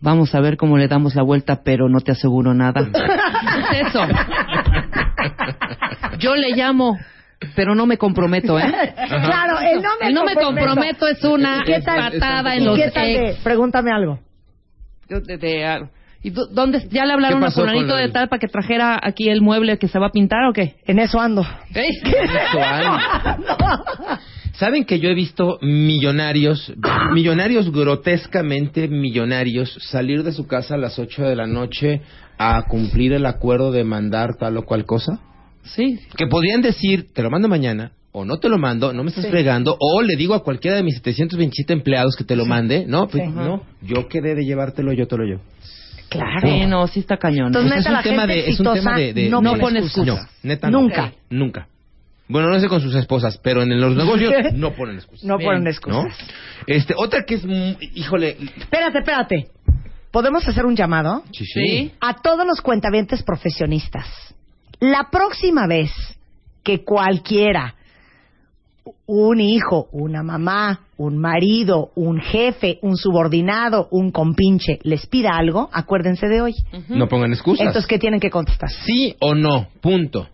Vamos 0.00 0.34
a 0.34 0.40
ver 0.40 0.56
cómo 0.56 0.76
le 0.76 0.88
damos 0.88 1.14
la 1.14 1.22
vuelta, 1.22 1.60
pero 1.64 1.88
no 1.88 2.00
te 2.00 2.12
aseguro 2.12 2.52
nada. 2.54 2.84
¿Qué 3.70 3.80
es 3.80 3.88
eso? 3.88 4.00
Yo 6.18 6.34
le 6.36 6.50
llamo, 6.56 6.98
pero 7.54 7.74
no 7.74 7.86
me 7.86 7.96
comprometo, 7.98 8.58
¿eh? 8.58 8.64
Claro, 9.08 9.58
el 9.60 9.82
no 9.82 9.90
me 10.00 10.06
El 10.08 10.14
no 10.14 10.24
me 10.24 10.34
comprometo 10.34 11.06
es 11.06 11.22
una 11.24 11.58
¿Y 11.58 11.64
qué 11.64 11.80
tal- 11.80 12.12
patada 12.12 12.54
en 12.56 12.62
¿Y 12.62 12.66
los 12.66 12.78
qué 12.78 12.90
tal 12.90 13.06
de- 13.06 13.30
ex. 13.30 13.38
Pregúntame 13.40 13.90
algo. 13.92 14.18
Yo 15.08 15.20
de- 15.20 15.36
de- 15.38 15.64
ah, 15.66 15.88
¿Y 16.22 16.30
dó- 16.30 16.46
dónde? 16.50 16.88
¿Ya 16.90 17.04
le 17.06 17.12
hablaron 17.12 17.40
¿Qué 17.40 17.46
a 17.46 17.50
fulanito 17.50 17.94
de 17.94 18.08
tal 18.10 18.28
para 18.28 18.40
que 18.40 18.48
trajera 18.48 18.98
aquí 19.00 19.28
el 19.28 19.40
mueble 19.42 19.78
que 19.78 19.86
se 19.88 19.98
va 19.98 20.06
a 20.08 20.10
pintar 20.10 20.44
o 20.46 20.52
qué? 20.52 20.76
En 20.86 20.98
eso 20.98 21.20
ando. 21.20 21.42
¿Eh? 21.74 21.88
Eso, 22.02 22.62
Ana. 22.62 23.38
¿Saben 24.58 24.84
que 24.84 24.98
yo 25.00 25.08
he 25.08 25.14
visto 25.14 25.58
millonarios, 25.62 26.72
millonarios 27.12 27.70
grotescamente 27.70 28.88
millonarios, 28.88 29.76
salir 29.90 30.22
de 30.22 30.32
su 30.32 30.46
casa 30.46 30.74
a 30.74 30.78
las 30.78 30.98
8 30.98 31.24
de 31.24 31.36
la 31.36 31.46
noche 31.46 32.00
a 32.38 32.62
cumplir 32.68 33.12
el 33.12 33.26
acuerdo 33.26 33.72
de 33.72 33.84
mandar 33.84 34.36
tal 34.38 34.56
o 34.56 34.62
cual 34.64 34.84
cosa? 34.84 35.20
Sí. 35.62 35.98
Que 36.16 36.26
podrían 36.26 36.62
decir, 36.62 37.06
te 37.12 37.22
lo 37.22 37.30
mando 37.30 37.48
mañana, 37.48 37.92
o 38.12 38.24
no 38.24 38.38
te 38.38 38.48
lo 38.48 38.56
mando, 38.56 38.92
no 38.92 39.02
me 39.02 39.10
estás 39.10 39.26
fregando, 39.26 39.76
o 39.78 40.00
le 40.00 40.16
digo 40.16 40.32
a 40.34 40.42
cualquiera 40.42 40.76
de 40.76 40.82
mis 40.84 40.94
727 40.96 41.72
empleados 41.72 42.16
que 42.16 42.24
te 42.24 42.36
lo 42.36 42.46
mande, 42.46 42.86
no, 42.86 43.08
pues 43.08 43.24
Sí. 43.24 43.30
no, 43.34 43.62
yo 43.82 44.08
quedé 44.08 44.34
de 44.34 44.44
llevártelo, 44.44 44.92
yo 44.92 45.06
te 45.06 45.16
lo 45.18 45.24
llevo. 45.24 45.42
Claro. 46.08 46.48
Sí, 46.48 46.66
no, 46.66 46.86
sí 46.86 47.00
está 47.00 47.16
cañón. 47.18 47.48
Entonces, 47.48 47.78
neta, 47.78 47.90
la 47.90 48.02
gente 48.02 48.48
es 48.48 48.60
un 48.60 48.72
tema 48.72 48.96
de, 48.96 49.12
de- 49.12 49.28
no 49.28 49.42
de- 49.42 49.58
pone 49.60 49.80
excusas. 49.80 50.06
No, 50.06 50.18
neta 50.44 50.70
no. 50.70 50.80
Nunca. 50.82 51.12
Bueno, 52.28 52.48
no 52.48 52.58
sé 52.58 52.68
con 52.68 52.80
sus 52.80 52.94
esposas, 52.94 53.38
pero 53.38 53.62
en 53.62 53.80
los 53.80 53.94
negocios 53.94 54.32
no 54.54 54.72
ponen 54.72 54.96
excusas. 54.96 55.24
No 55.24 55.38
Bien. 55.38 55.48
ponen 55.48 55.64
¿no? 55.64 55.70
excusas. 55.70 56.16
Este, 56.66 56.94
otra 56.96 57.24
que 57.24 57.34
es, 57.36 57.44
muy- 57.44 57.76
híjole, 57.94 58.36
Espérate, 58.56 58.98
espérate. 58.98 59.48
¿Podemos 60.10 60.46
hacer 60.48 60.64
un 60.66 60.74
llamado? 60.76 61.22
sí, 61.32 61.44
Sí. 61.44 61.92
A 62.00 62.14
todos 62.22 62.46
los 62.46 62.60
cuentavientes 62.62 63.22
profesionistas. 63.22 64.06
La 64.80 65.08
próxima 65.10 65.66
vez 65.66 65.90
que 66.62 66.84
cualquiera, 66.84 67.74
un 69.06 69.40
hijo, 69.40 69.88
una 69.92 70.22
mamá, 70.22 70.80
un 70.96 71.18
marido, 71.18 71.90
un 71.94 72.20
jefe, 72.20 72.78
un 72.82 72.96
subordinado, 72.96 73.88
un 73.90 74.10
compinche, 74.10 74.78
les 74.82 75.06
pida 75.06 75.30
algo, 75.36 75.68
acuérdense 75.72 76.26
de 76.28 76.40
hoy. 76.40 76.54
no 76.88 77.08
pongan 77.08 77.32
excusas. 77.32 77.66
Entonces, 77.66 77.86
¿qué 77.86 77.98
tienen 77.98 78.20
que 78.20 78.30
contestar? 78.30 78.70
sí 78.70 79.14
o 79.20 79.34
no, 79.34 79.68
punto. 79.80 80.28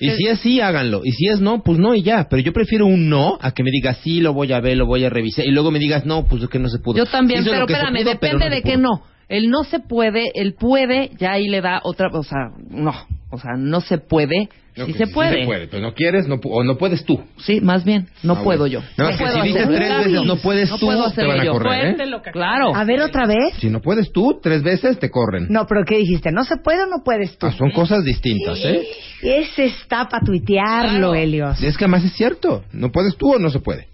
Y 0.00 0.10
si 0.10 0.26
es 0.26 0.40
sí, 0.40 0.60
háganlo. 0.60 1.00
Y 1.04 1.12
si 1.12 1.28
es 1.28 1.40
no, 1.40 1.62
pues 1.62 1.78
no 1.78 1.94
y 1.94 2.02
ya. 2.02 2.28
Pero 2.28 2.42
yo 2.42 2.52
prefiero 2.52 2.86
un 2.86 3.08
no 3.08 3.38
a 3.40 3.52
que 3.52 3.62
me 3.62 3.70
digas 3.70 3.98
sí, 4.02 4.20
lo 4.20 4.34
voy 4.34 4.52
a 4.52 4.60
ver, 4.60 4.76
lo 4.76 4.86
voy 4.86 5.04
a 5.04 5.10
revisar. 5.10 5.46
Y 5.46 5.50
luego 5.50 5.70
me 5.70 5.78
digas 5.78 6.04
no, 6.04 6.24
pues 6.24 6.42
es 6.42 6.48
que 6.48 6.58
no 6.58 6.68
se 6.68 6.78
pudo. 6.78 6.96
Yo 6.98 7.06
también, 7.06 7.42
Hizo 7.42 7.50
pero 7.50 7.64
espérame, 7.64 8.02
pudo, 8.02 8.04
pero 8.20 8.38
depende 8.38 8.44
no 8.48 8.54
de 8.54 8.62
qué 8.62 8.76
no. 8.76 9.02
El 9.28 9.50
no 9.50 9.64
se 9.64 9.80
puede, 9.80 10.30
el 10.34 10.54
puede, 10.54 11.10
ya 11.18 11.32
ahí 11.32 11.48
le 11.48 11.60
da 11.60 11.80
otra, 11.84 12.08
o 12.12 12.22
sea, 12.22 12.50
no, 12.70 12.94
o 13.30 13.38
sea, 13.38 13.52
no 13.58 13.82
se 13.82 13.98
puede, 13.98 14.48
sí 14.86 14.92
que 14.92 14.98
se 14.98 15.06
sí 15.06 15.12
puede. 15.12 15.40
se 15.40 15.46
puede, 15.46 15.68
pero 15.68 15.82
no 15.82 15.94
quieres 15.94 16.26
no, 16.28 16.36
o 16.42 16.62
no 16.64 16.76
puedes 16.78 17.04
tú. 17.04 17.22
Sí, 17.38 17.60
más 17.60 17.84
bien, 17.84 18.08
no 18.22 18.34
Ah, 18.34 18.42
puedo 18.42 18.66
yo. 18.66 18.80
No, 18.96 19.08
puedo 19.18 19.32
si 19.34 19.40
dices 19.48 19.62
hacerlo. 19.62 19.76
tres 19.76 20.04
veces 20.06 20.22
no 20.26 20.36
puedes 20.36 20.70
No 20.70 20.78
tú, 20.78 20.86
puedo 20.86 21.02
te 21.04 21.08
hacerlo 21.10 21.30
van 21.30 21.40
a 21.40 21.44
yo. 21.44 21.52
correr, 21.52 22.00
¿eh? 22.00 22.20
Claro. 22.32 22.74
A 22.74 22.84
ver 22.84 23.00
otra 23.02 23.26
vez. 23.26 23.54
Si 23.58 23.70
no 23.70 23.80
puedes 23.80 24.12
tú, 24.12 24.38
tres 24.42 24.62
veces 24.62 24.98
te 24.98 25.10
corren. 25.10 25.46
No, 25.50 25.66
pero 25.66 25.82
¿qué 25.86 25.96
dijiste? 25.98 26.30
¿No 26.32 26.44
se 26.44 26.56
puede 26.56 26.82
o 26.82 26.86
no 26.86 27.02
puedes 27.04 27.36
tú? 27.38 27.46
Ah, 27.46 27.52
son 27.52 27.70
cosas 27.70 28.04
distintas, 28.04 28.58
¿eh? 28.64 28.82
Ese 29.22 29.64
está 29.66 30.08
para 30.08 30.24
tuitearlo, 30.24 30.90
Claro. 31.10 31.14
Helios. 31.14 31.62
Es 31.62 31.76
que 31.76 31.84
además 31.84 32.04
es 32.04 32.12
cierto. 32.14 32.64
No 32.72 32.90
puedes 32.92 33.16
tú 33.16 33.34
o 33.34 33.38
no 33.38 33.50
se 33.50 33.60
puede. 33.60 33.88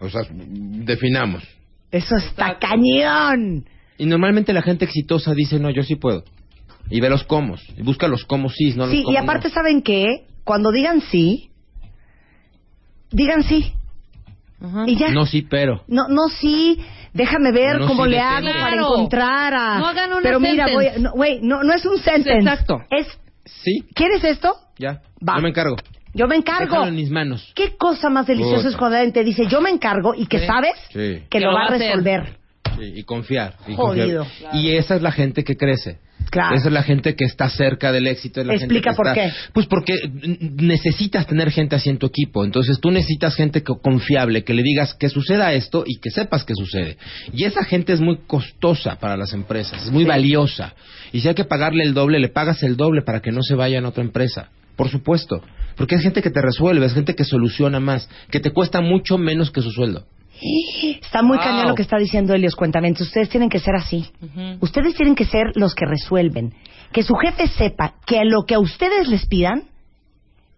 O 0.00 0.08
sea, 0.10 0.22
definamos. 0.30 1.42
Eso 1.90 2.16
está 2.16 2.58
cañón. 2.58 3.64
Y 3.96 4.06
normalmente 4.06 4.52
la 4.52 4.62
gente 4.62 4.84
exitosa 4.84 5.32
dice, 5.34 5.58
no, 5.60 5.70
yo 5.70 5.82
sí 5.82 5.94
puedo. 5.96 6.24
Y 6.90 7.00
ve 7.00 7.08
los 7.10 7.24
cómo. 7.24 7.56
Y 7.76 7.82
busca 7.82 8.08
los 8.08 8.24
cómo 8.24 8.48
sí, 8.50 8.74
no 8.76 8.86
los 8.86 8.90
Sí, 8.90 9.04
y 9.08 9.16
aparte, 9.16 9.48
no. 9.48 9.54
¿saben 9.54 9.82
qué? 9.82 10.26
Cuando 10.44 10.70
digan 10.70 11.00
sí, 11.00 11.50
digan 13.10 13.42
sí. 13.42 13.72
Ajá. 14.62 14.84
Y 14.86 14.96
ya. 14.96 15.10
No, 15.10 15.26
sí, 15.26 15.42
pero. 15.42 15.82
No, 15.88 16.08
no, 16.08 16.28
sí, 16.40 16.78
déjame 17.12 17.52
ver 17.52 17.80
No, 17.80 17.86
cómo 17.86 18.04
sí, 18.04 18.10
le 18.10 18.20
hago 18.20 18.46
para 18.46 18.68
Claro. 18.68 18.76
encontrar 18.86 19.54
a... 19.54 19.78
No 19.78 19.86
hagan 19.86 20.12
una 20.12 20.22
Pero 20.22 20.40
mira, 20.40 20.66
sentence. 20.66 20.74
voy 20.74 20.86
a- 20.86 20.98
no, 20.98 21.12
güey, 21.12 21.38
no, 21.42 21.62
no 21.62 21.72
es 21.74 21.84
un 21.84 21.98
sentence. 21.98 22.38
exacto. 22.50 22.78
Es, 22.90 23.06
Sí, 23.46 23.84
¿quieres 23.94 24.24
esto? 24.24 24.54
ya. 24.78 25.02
Va. 25.26 25.36
Yo 25.36 25.42
me 25.42 25.48
encargo. 25.50 25.76
Yo 26.14 26.26
me 26.28 26.36
encargo. 26.36 26.66
Déjalo 26.70 26.86
en 26.88 26.94
mis 26.96 27.10
manos. 27.10 27.52
¿Qué 27.54 27.76
cosa 27.76 28.08
más 28.08 28.26
deliciosa 28.26 28.68
es 28.68 28.76
cuando 28.76 28.96
alguien 28.96 29.12
te 29.12 29.22
dice, 29.24 29.46
yo 29.48 29.60
me 29.60 29.68
encargo 29.70 30.14
y 30.14 30.26
que 30.26 30.38
Sí. 30.40 30.46
sabes 30.46 30.72
Sí. 30.92 31.24
que 31.28 31.40
lo 31.40 31.52
va 31.52 31.64
a 31.66 31.68
resolver? 31.70 32.38
Sí, 32.78 32.92
y 32.96 33.02
confiar. 33.04 33.54
Y, 33.68 33.74
Jodido. 33.74 34.20
confiar. 34.24 34.54
y 34.54 34.76
esa 34.76 34.96
es 34.96 35.02
la 35.02 35.12
gente 35.12 35.44
que 35.44 35.56
crece. 35.56 35.98
Claro. 36.30 36.56
Esa 36.56 36.66
es 36.68 36.72
la 36.72 36.82
gente 36.82 37.14
que 37.14 37.24
está 37.24 37.48
cerca 37.48 37.92
del 37.92 38.06
éxito. 38.08 38.40
es 38.40 38.46
la 38.46 38.54
Explica 38.54 38.90
gente 38.90 38.90
que 38.90 38.96
por 38.96 39.06
está- 39.06 39.46
qué. 39.46 39.50
Pues 39.52 39.66
porque 39.66 39.94
necesitas 40.60 41.26
tener 41.26 41.50
gente 41.50 41.76
así 41.76 41.90
en 41.90 41.98
tu 41.98 42.06
equipo. 42.06 42.44
Entonces 42.44 42.80
tú 42.80 42.90
necesitas 42.90 43.34
gente 43.36 43.62
que- 43.62 43.74
confiable, 43.80 44.42
que 44.42 44.54
le 44.54 44.62
digas 44.62 44.94
que 44.94 45.08
suceda 45.08 45.52
esto 45.52 45.84
y 45.86 46.00
que 46.00 46.10
sepas 46.10 46.44
que 46.44 46.54
sucede. 46.54 46.96
Y 47.32 47.44
esa 47.44 47.64
gente 47.64 47.92
es 47.92 48.00
muy 48.00 48.18
costosa 48.26 48.96
para 48.98 49.16
las 49.16 49.32
empresas, 49.32 49.84
es 49.84 49.90
muy 49.92 50.04
valiosa. 50.04 50.74
Y 51.12 51.20
si 51.20 51.28
hay 51.28 51.34
que 51.34 51.44
pagarle 51.44 51.84
el 51.84 51.94
doble, 51.94 52.18
le 52.18 52.28
pagas 52.28 52.62
el 52.62 52.76
doble 52.76 53.02
para 53.02 53.20
que 53.20 53.30
no 53.30 53.42
se 53.42 53.54
vaya 53.54 53.78
a 53.80 53.88
otra 53.88 54.02
empresa. 54.02 54.48
Por 54.76 54.88
supuesto. 54.88 55.40
Porque 55.76 55.96
es 55.96 56.02
gente 56.02 56.22
que 56.22 56.30
te 56.30 56.40
resuelve, 56.40 56.86
es 56.86 56.94
gente 56.94 57.14
que 57.14 57.24
soluciona 57.24 57.78
más, 57.80 58.08
que 58.30 58.40
te 58.40 58.50
cuesta 58.50 58.80
mucho 58.80 59.18
menos 59.18 59.50
que 59.50 59.60
su 59.62 59.70
sueldo. 59.70 60.04
Está 61.00 61.22
muy 61.22 61.36
Wow. 61.38 61.46
cañón 61.46 61.68
lo 61.68 61.74
que 61.74 61.82
está 61.82 61.96
diciendo 61.98 62.34
Elios 62.34 62.54
Cuentamente. 62.54 63.02
Ustedes 63.02 63.28
tienen 63.30 63.48
que 63.48 63.58
ser 63.60 63.74
así. 63.76 64.10
Ustedes 64.60 64.94
tienen 64.94 65.14
que 65.14 65.24
ser 65.24 65.52
los 65.54 65.74
que 65.74 65.86
resuelven. 65.86 66.52
Que 66.92 67.02
su 67.02 67.14
jefe 67.14 67.46
sepa 67.48 67.94
que 68.06 68.18
a 68.18 68.24
lo 68.24 68.44
que 68.46 68.54
a 68.54 68.58
ustedes 68.58 69.08
les 69.08 69.26
pidan, 69.26 69.64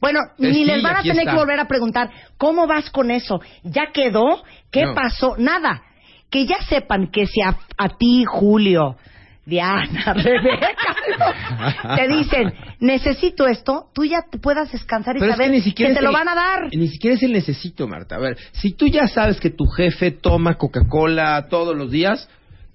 bueno, 0.01 0.21
Eh, 0.39 0.49
ni 0.49 0.53
sí, 0.55 0.65
les 0.65 0.83
van 0.83 0.97
a 0.97 1.03
tener 1.03 1.19
está. 1.21 1.31
que 1.31 1.37
volver 1.37 1.59
a 1.61 1.67
preguntar, 1.69 2.11
¿cómo 2.37 2.67
vas 2.67 2.91
con 2.91 3.11
eso? 3.11 3.41
¿Ya 3.63 3.87
quedó? 3.93 4.43
¿Qué 4.71 4.85
No. 4.85 4.95
pasó? 4.95 5.37
Nada. 5.39 5.83
Que 6.31 6.45
ya 6.47 6.61
sepan 6.69 7.07
que 7.11 7.27
si 7.27 7.41
a, 7.41 7.57
a 7.79 7.89
ti, 7.97 8.25
Julio, 8.27 8.97
Diana, 9.47 10.13
Rebeca, 10.15 11.97
te 11.97 12.09
dicen, 12.09 12.53
necesito 12.81 13.47
esto, 13.47 13.87
tú 13.95 14.05
ya 14.05 14.23
te 14.29 14.39
puedas 14.39 14.73
descansar 14.73 15.17
y 15.17 15.21
Pero 15.21 15.31
es 15.31 15.37
saber 15.37 15.53
que 15.53 15.57
ni 15.59 15.63
siquiera 15.63 15.93
te 15.93 16.01
es 16.01 16.05
lo 16.05 16.13
van 16.13 16.29
a 16.29 16.35
dar. 16.35 16.69
Ni 16.75 16.89
siquiera 16.89 17.15
es 17.15 17.23
el 17.23 17.33
necesito, 17.33 17.87
Marta. 17.87 18.17
A 18.17 18.19
ver, 18.19 18.37
si 18.53 18.73
tú 18.73 18.89
ya 18.89 19.07
sabes 19.07 19.39
que 19.39 19.51
tu 19.51 19.65
jefe 19.67 20.11
toma 20.11 20.55
Coca-Cola 20.55 21.47
todos 21.49 21.77
los 21.77 21.93
días, 21.93 22.29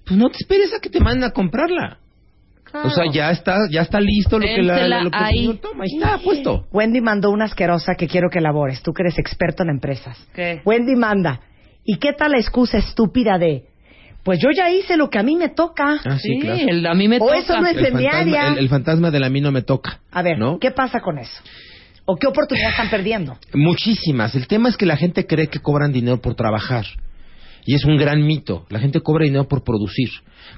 pues 0.06 0.18
no 0.18 0.30
te 0.30 0.38
esperes 0.38 0.72
a 0.74 0.80
que 0.80 0.88
te 0.88 0.98
manden 0.98 1.24
a 1.24 1.32
comprarla. 1.32 1.98
O 2.72 2.88
sea, 2.88 3.04
ya 3.12 3.30
está, 3.30 3.58
ya 3.70 3.82
está 3.82 4.00
listo 4.00 4.38
lo 4.38 4.46
que, 4.46 4.62
la, 4.62 5.02
lo 5.02 5.10
que 5.10 5.18
el 5.18 5.24
ahí. 5.24 5.38
señor 5.40 5.56
toma. 5.58 5.84
Ahí 5.84 5.98
está 5.98 6.18
puesto. 6.24 6.66
Wendy 6.72 7.02
mandó 7.02 7.30
una 7.30 7.44
asquerosa 7.44 7.96
que 7.96 8.08
quiero 8.08 8.30
que 8.30 8.38
elabores, 8.38 8.82
tú 8.82 8.94
que 8.94 9.02
eres 9.02 9.18
experto 9.18 9.62
en 9.62 9.68
empresas. 9.68 10.16
¿Qué? 10.34 10.62
Wendy 10.64 10.96
manda, 10.96 11.40
¿y 11.84 11.98
qué 11.98 12.14
tal 12.14 12.32
la 12.32 12.38
excusa 12.38 12.78
estúpida 12.78 13.36
de, 13.36 13.66
pues 14.24 14.38
yo 14.40 14.50
ya 14.56 14.70
hice 14.70 14.96
lo 14.96 15.10
que 15.10 15.18
a 15.18 15.22
mí 15.22 15.36
me 15.36 15.48
toca? 15.48 16.00
Ah, 16.04 16.18
sí, 16.18 16.34
Sí, 16.34 16.40
claro. 16.40 16.60
el- 16.68 16.86
a 16.86 16.94
mí 16.94 17.08
me 17.08 17.16
O 17.16 17.26
toca. 17.26 17.38
eso 17.38 17.60
no 17.60 17.66
es- 17.66 17.76
en 17.76 17.96
mi 17.96 18.06
área. 18.06 18.48
el, 18.48 18.58
el 18.58 18.68
fantasma 18.68 19.10
de 19.10 19.20
la 19.20 19.28
mí 19.28 19.40
no 19.40 19.50
me 19.52 19.62
toca. 19.62 20.00
A 20.10 20.22
ver, 20.22 20.38
¿no? 20.38 20.58
¿qué 20.58 20.70
pasa 20.70 21.00
con 21.00 21.18
eso? 21.18 21.42
¿O 22.04 22.16
qué 22.16 22.26
oportunidad 22.26 22.70
están 22.70 22.90
perdiendo? 22.90 23.36
Muchísimas. 23.54 24.34
El 24.34 24.46
tema 24.48 24.68
es 24.68 24.76
que 24.76 24.86
la 24.86 24.96
gente 24.96 25.26
cree 25.26 25.46
que 25.46 25.60
cobran 25.60 25.92
dinero 25.92 26.20
por 26.20 26.34
trabajar. 26.34 26.84
Y 27.64 27.74
es 27.74 27.84
un 27.84 27.96
gran 27.96 28.24
mito. 28.26 28.66
La 28.70 28.80
gente 28.80 29.00
cobra 29.00 29.24
dinero 29.24 29.46
por 29.46 29.62
producir. 29.62 30.08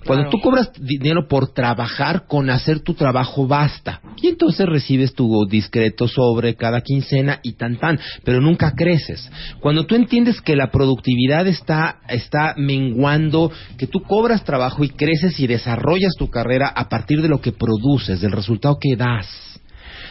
Cuando 0.06 0.24
Claro. 0.24 0.30
tú 0.30 0.40
cobras 0.40 0.70
dinero 0.80 1.28
por 1.28 1.52
trabajar, 1.52 2.26
con 2.26 2.48
hacer 2.48 2.80
tu 2.80 2.94
trabajo 2.94 3.46
basta. 3.46 4.00
Y 4.22 4.28
entonces 4.28 4.66
recibes 4.66 5.14
tu 5.14 5.46
discreto 5.46 6.08
sobre 6.08 6.54
cada 6.54 6.80
quincena 6.80 7.40
y 7.42 7.52
tan 7.54 7.76
tan, 7.76 7.98
pero 8.24 8.40
nunca 8.40 8.72
creces. 8.74 9.30
Cuando 9.60 9.84
tú 9.84 9.94
entiendes 9.94 10.40
que 10.40 10.56
la 10.56 10.70
productividad 10.70 11.46
está, 11.46 11.98
está 12.08 12.54
menguando, 12.56 13.52
que 13.76 13.86
tú 13.86 14.00
cobras 14.02 14.44
trabajo 14.44 14.82
y 14.84 14.88
creces 14.88 15.38
y 15.40 15.46
desarrollas 15.46 16.14
tu 16.18 16.28
carrera 16.30 16.68
a 16.74 16.88
partir 16.88 17.20
de 17.20 17.28
lo 17.28 17.40
que 17.40 17.52
produces, 17.52 18.20
del 18.22 18.32
resultado 18.32 18.78
que 18.80 18.96
das. 18.96 19.60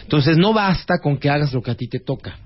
Entonces 0.04 0.38
no 0.38 0.54
basta 0.54 0.96
con 1.02 1.18
que 1.18 1.30
hagas 1.30 1.54
lo 1.54 1.62
que 1.62 1.72
a 1.72 1.76
ti 1.76 1.88
te 1.88 2.00
toca. 2.00 2.38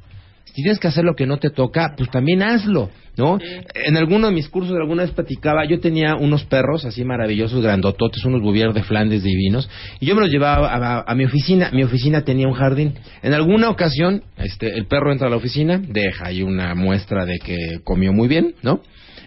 Si 0.57 0.63
tienes 0.63 0.79
que 0.79 0.87
hacer 0.87 1.03
lo 1.03 1.13
que 1.13 1.27
no 1.27 1.37
te 1.37 1.51
toca, 1.51 1.93
pues 1.95 2.09
también 2.09 2.41
hazlo, 2.41 2.89
¿no? 3.15 3.37
En 3.75 3.95
alguno 3.95 4.25
de 4.25 4.33
mis 4.33 4.49
cursos 4.49 4.75
alguna 4.75 5.03
vez 5.03 5.11
platicaba, 5.11 5.63
yo 5.65 5.79
tenía 5.79 6.15
unos 6.15 6.45
perros 6.45 6.83
así 6.83 7.03
maravillosos, 7.03 7.61
grandototes, 7.61 8.25
unos 8.25 8.41
bouvier 8.41 8.73
de 8.73 8.81
Flandes 8.81 9.21
divinos, 9.21 9.69
y 9.99 10.07
yo 10.07 10.15
me 10.15 10.21
los 10.21 10.31
llevaba 10.31 10.73
a, 10.73 11.03
a 11.05 11.13
mi 11.13 11.25
oficina. 11.25 11.69
Mi 11.73 11.83
oficina 11.83 12.23
tenía 12.23 12.47
un 12.47 12.55
jardín. 12.55 12.95
En 13.21 13.35
alguna 13.35 13.69
ocasión, 13.69 14.23
este, 14.37 14.73
el 14.75 14.87
perro 14.87 15.11
entra 15.11 15.27
a 15.27 15.29
la 15.29 15.35
oficina, 15.35 15.77
deja 15.77 16.25
ahí 16.25 16.41
una 16.41 16.73
muestra 16.73 17.27
de 17.27 17.37
que 17.37 17.55
comió 17.83 18.11
muy 18.11 18.27
bien, 18.27 18.55
¿no? 18.63 18.81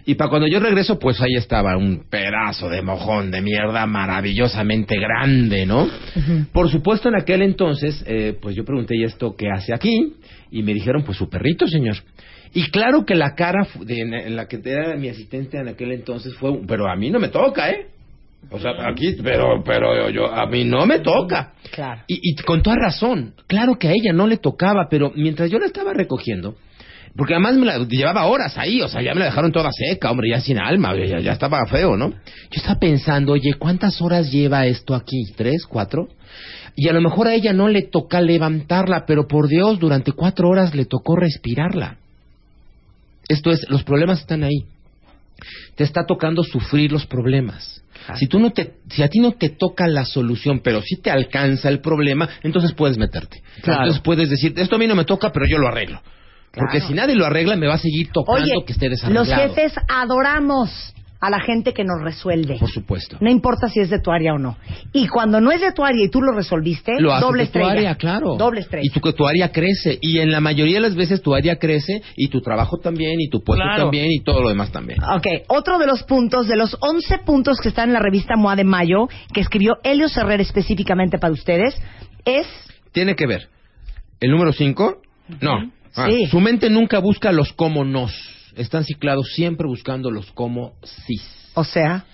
Y 0.05 0.15
para 0.15 0.29
cuando 0.29 0.47
yo 0.47 0.59
regreso, 0.59 0.97
pues 0.99 1.21
ahí 1.21 1.35
estaba 1.35 1.77
un 1.77 2.05
pedazo 2.09 2.69
de 2.69 2.81
mojón 2.81 3.31
de 3.31 3.41
mierda 3.41 3.85
maravillosamente 3.85 4.95
grande, 4.99 5.65
¿no? 5.65 5.87
Por 6.51 6.69
supuesto, 6.69 7.09
en 7.09 7.15
aquel 7.15 7.41
entonces, 7.41 8.03
eh, 8.07 8.37
pues 8.41 8.55
yo 8.55 8.65
pregunté, 8.65 8.95
¿y 8.97 9.03
esto 9.03 9.35
qué 9.35 9.49
hace 9.49 9.73
aquí? 9.73 10.13
Y 10.49 10.63
me 10.63 10.73
dijeron, 10.73 11.03
pues 11.03 11.17
su 11.17 11.29
perrito, 11.29 11.67
señor. 11.67 11.95
Y 12.53 12.69
claro 12.69 13.05
que 13.05 13.15
la 13.15 13.35
cara 13.35 13.67
de, 13.79 14.01
en, 14.01 14.13
en 14.13 14.35
la 14.35 14.47
que 14.47 14.59
era 14.63 14.95
mi 14.97 15.07
asistente 15.07 15.57
en 15.57 15.69
aquel 15.69 15.91
entonces 15.91 16.33
fue, 16.35 16.59
pero 16.67 16.89
a 16.89 16.95
mí 16.95 17.09
no 17.09 17.19
me 17.19 17.29
toca, 17.29 17.69
¿eh? 17.69 17.87
O 18.49 18.59
sea, 18.59 18.71
aquí, 18.89 19.15
pero, 19.23 19.63
pero 19.63 20.09
yo, 20.09 20.33
a 20.33 20.47
mí 20.47 20.65
no 20.65 20.85
me 20.85 20.99
toca. 20.99 21.53
Claro. 21.71 22.01
Y, 22.07 22.19
y 22.21 22.35
con 22.43 22.63
toda 22.63 22.75
razón, 22.75 23.35
claro 23.47 23.77
que 23.77 23.87
a 23.87 23.91
ella 23.91 24.13
no 24.13 24.27
le 24.27 24.37
tocaba, 24.37 24.87
pero 24.89 25.11
mientras 25.15 25.49
yo 25.51 25.59
la 25.59 25.67
estaba 25.67 25.93
recogiendo, 25.93 26.55
porque 27.15 27.33
además 27.33 27.55
me 27.55 27.65
la 27.65 27.79
llevaba 27.79 28.25
horas 28.25 28.57
ahí, 28.57 28.81
o 28.81 28.87
sea, 28.87 29.01
ya 29.01 29.13
me 29.13 29.19
la 29.19 29.25
dejaron 29.25 29.51
toda 29.51 29.69
seca, 29.71 30.11
hombre, 30.11 30.29
ya 30.29 30.39
sin 30.39 30.57
alma, 30.59 30.95
ya, 30.95 31.19
ya 31.19 31.33
estaba 31.33 31.65
feo, 31.65 31.97
¿no? 31.97 32.09
Yo 32.09 32.57
estaba 32.57 32.79
pensando, 32.79 33.33
oye, 33.33 33.53
¿cuántas 33.55 34.01
horas 34.01 34.31
lleva 34.31 34.65
esto 34.65 34.95
aquí? 34.95 35.25
¿Tres, 35.35 35.65
cuatro? 35.67 36.07
Y 36.75 36.87
a 36.87 36.93
lo 36.93 37.01
mejor 37.01 37.27
a 37.27 37.33
ella 37.33 37.51
no 37.51 37.67
le 37.67 37.83
toca 37.83 38.21
levantarla, 38.21 39.05
pero 39.05 39.27
por 39.27 39.49
Dios, 39.49 39.77
durante 39.79 40.13
cuatro 40.13 40.47
horas 40.47 40.73
le 40.73 40.85
tocó 40.85 41.17
respirarla. 41.17 41.97
Esto 43.27 43.51
es, 43.51 43.69
los 43.69 43.83
problemas 43.83 44.21
están 44.21 44.43
ahí. 44.43 44.65
Te 45.75 45.83
está 45.83 46.05
tocando 46.05 46.43
sufrir 46.43 46.91
los 46.91 47.05
problemas. 47.05 47.83
Si 48.15 48.27
tú 48.27 48.39
no 48.39 48.51
te, 48.51 48.73
si 48.89 49.03
a 49.03 49.09
ti 49.09 49.19
no 49.19 49.33
te 49.33 49.49
toca 49.49 49.87
la 49.87 50.05
solución, 50.05 50.61
pero 50.63 50.81
si 50.81 50.99
te 51.01 51.11
alcanza 51.11 51.69
el 51.69 51.81
problema, 51.81 52.27
entonces 52.41 52.73
puedes 52.73 52.97
meterte. 52.97 53.43
Claro. 53.61 53.81
Entonces 53.81 54.01
puedes 54.01 54.29
decir, 54.29 54.53
esto 54.57 54.75
a 54.75 54.79
mí 54.79 54.87
no 54.87 54.95
me 54.95 55.05
toca, 55.05 55.31
pero 55.31 55.45
yo 55.49 55.57
lo 55.57 55.67
arreglo. 55.67 56.01
Porque 56.53 56.81
si 56.81 56.93
nadie 56.93 57.15
lo 57.15 57.25
arregla, 57.25 57.55
me 57.55 57.67
va 57.67 57.75
a 57.75 57.79
seguir 57.79 58.09
tocando 58.11 58.41
Oye, 58.43 58.53
que 58.65 58.73
esté 58.73 58.89
desarrollado. 58.89 59.25
los 59.25 59.35
jefes 59.55 59.73
adoramos 59.87 60.93
a 61.23 61.29
la 61.29 61.39
gente 61.39 61.71
que 61.73 61.83
nos 61.83 62.01
resuelve. 62.03 62.57
Por 62.59 62.69
supuesto. 62.71 63.15
No 63.21 63.29
importa 63.29 63.67
si 63.69 63.79
es 63.79 63.91
de 63.91 63.99
tu 63.99 64.09
área 64.11 64.33
o 64.33 64.39
no. 64.39 64.57
Y 64.91 65.07
cuando 65.07 65.39
no 65.39 65.51
es 65.51 65.61
de 65.61 65.71
tu 65.71 65.85
área 65.85 66.03
y 66.03 66.09
tú 66.09 66.19
lo 66.19 66.33
resolviste, 66.33 66.93
Lo 66.99 67.17
doble 67.19 67.43
de 67.43 67.49
tu 67.51 67.59
estrella. 67.59 67.71
área, 67.71 67.95
claro. 67.95 68.35
Doble 68.37 68.61
estrella. 68.61 68.83
Y 68.83 68.89
tu, 68.89 68.99
que 69.01 69.13
tu 69.13 69.27
área 69.27 69.51
crece. 69.51 69.99
Y 70.01 70.17
en 70.17 70.31
la 70.31 70.41
mayoría 70.41 70.77
de 70.77 70.81
las 70.81 70.95
veces 70.95 71.21
tu 71.21 71.35
área 71.35 71.57
crece 71.57 72.01
y 72.15 72.29
tu 72.29 72.41
trabajo 72.41 72.79
también 72.79 73.21
y 73.21 73.29
tu 73.29 73.43
puesto 73.43 73.63
Claro. 73.63 73.83
también 73.83 74.07
y 74.11 74.21
todo 74.23 74.41
lo 74.41 74.49
demás 74.49 74.71
también. 74.71 74.97
Ok, 75.03 75.27
otro 75.49 75.77
de 75.77 75.85
los 75.85 76.01
puntos, 76.03 76.47
de 76.47 76.55
los 76.57 76.75
11 76.81 77.19
puntos 77.19 77.59
que 77.61 77.69
están 77.69 77.89
en 77.89 77.93
la 77.93 77.99
revista 77.99 78.35
MOA 78.35 78.55
de 78.55 78.63
mayo, 78.63 79.07
que 79.31 79.41
escribió 79.41 79.77
Helios 79.83 80.17
Herrera 80.17 80.41
específicamente 80.41 81.19
para 81.19 81.33
ustedes, 81.33 81.79
es... 82.25 82.47
Tiene 82.93 83.15
que 83.15 83.27
ver. 83.27 83.47
¿El 84.19 84.31
número 84.31 84.51
5? 84.53 84.97
No. 85.39 85.71
Ah, 85.95 86.07
Sí. 86.09 86.25
Su 86.27 86.39
mente 86.39 86.69
nunca 86.69 86.99
busca 86.99 87.31
los 87.31 87.53
cómo 87.53 87.83
nos. 87.83 88.11
Están 88.55 88.83
ciclados 88.83 89.27
siempre 89.33 89.67
buscando 89.67 90.11
los 90.11 90.31
cómo 90.31 90.73
sí. 90.83 91.19
O 91.53 91.63
sea, 91.63 92.05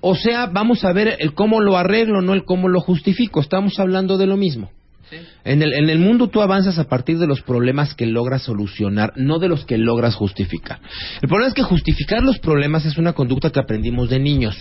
O 0.00 0.14
sea, 0.14 0.46
vamos 0.46 0.84
a 0.84 0.92
ver 0.92 1.16
el 1.20 1.32
cómo 1.34 1.60
lo 1.60 1.76
arreglo, 1.76 2.20
no 2.22 2.34
el 2.34 2.44
cómo 2.44 2.68
lo 2.68 2.80
justifico. 2.80 3.40
Estamos 3.40 3.78
hablando 3.78 4.18
de 4.18 4.26
lo 4.26 4.36
mismo. 4.36 4.70
En, 5.44 5.62
el, 5.62 5.72
en 5.72 5.88
el 5.88 6.00
mundo 6.00 6.28
tú 6.28 6.42
avanzas 6.42 6.78
a 6.78 6.88
partir 6.88 7.18
de 7.18 7.28
los 7.28 7.40
problemas 7.42 7.94
que 7.94 8.06
logras 8.06 8.42
solucionar, 8.42 9.12
no 9.16 9.38
de 9.38 9.48
los 9.48 9.64
que 9.64 9.78
logras 9.78 10.16
justificar. 10.16 10.80
El 11.22 11.28
problema 11.28 11.48
es 11.48 11.54
que 11.54 11.62
justificar 11.62 12.22
los 12.22 12.38
problemas 12.40 12.84
es 12.84 12.98
una 12.98 13.12
conducta 13.12 13.50
que 13.50 13.60
aprendimos 13.60 14.10
de 14.10 14.18
niños. 14.18 14.56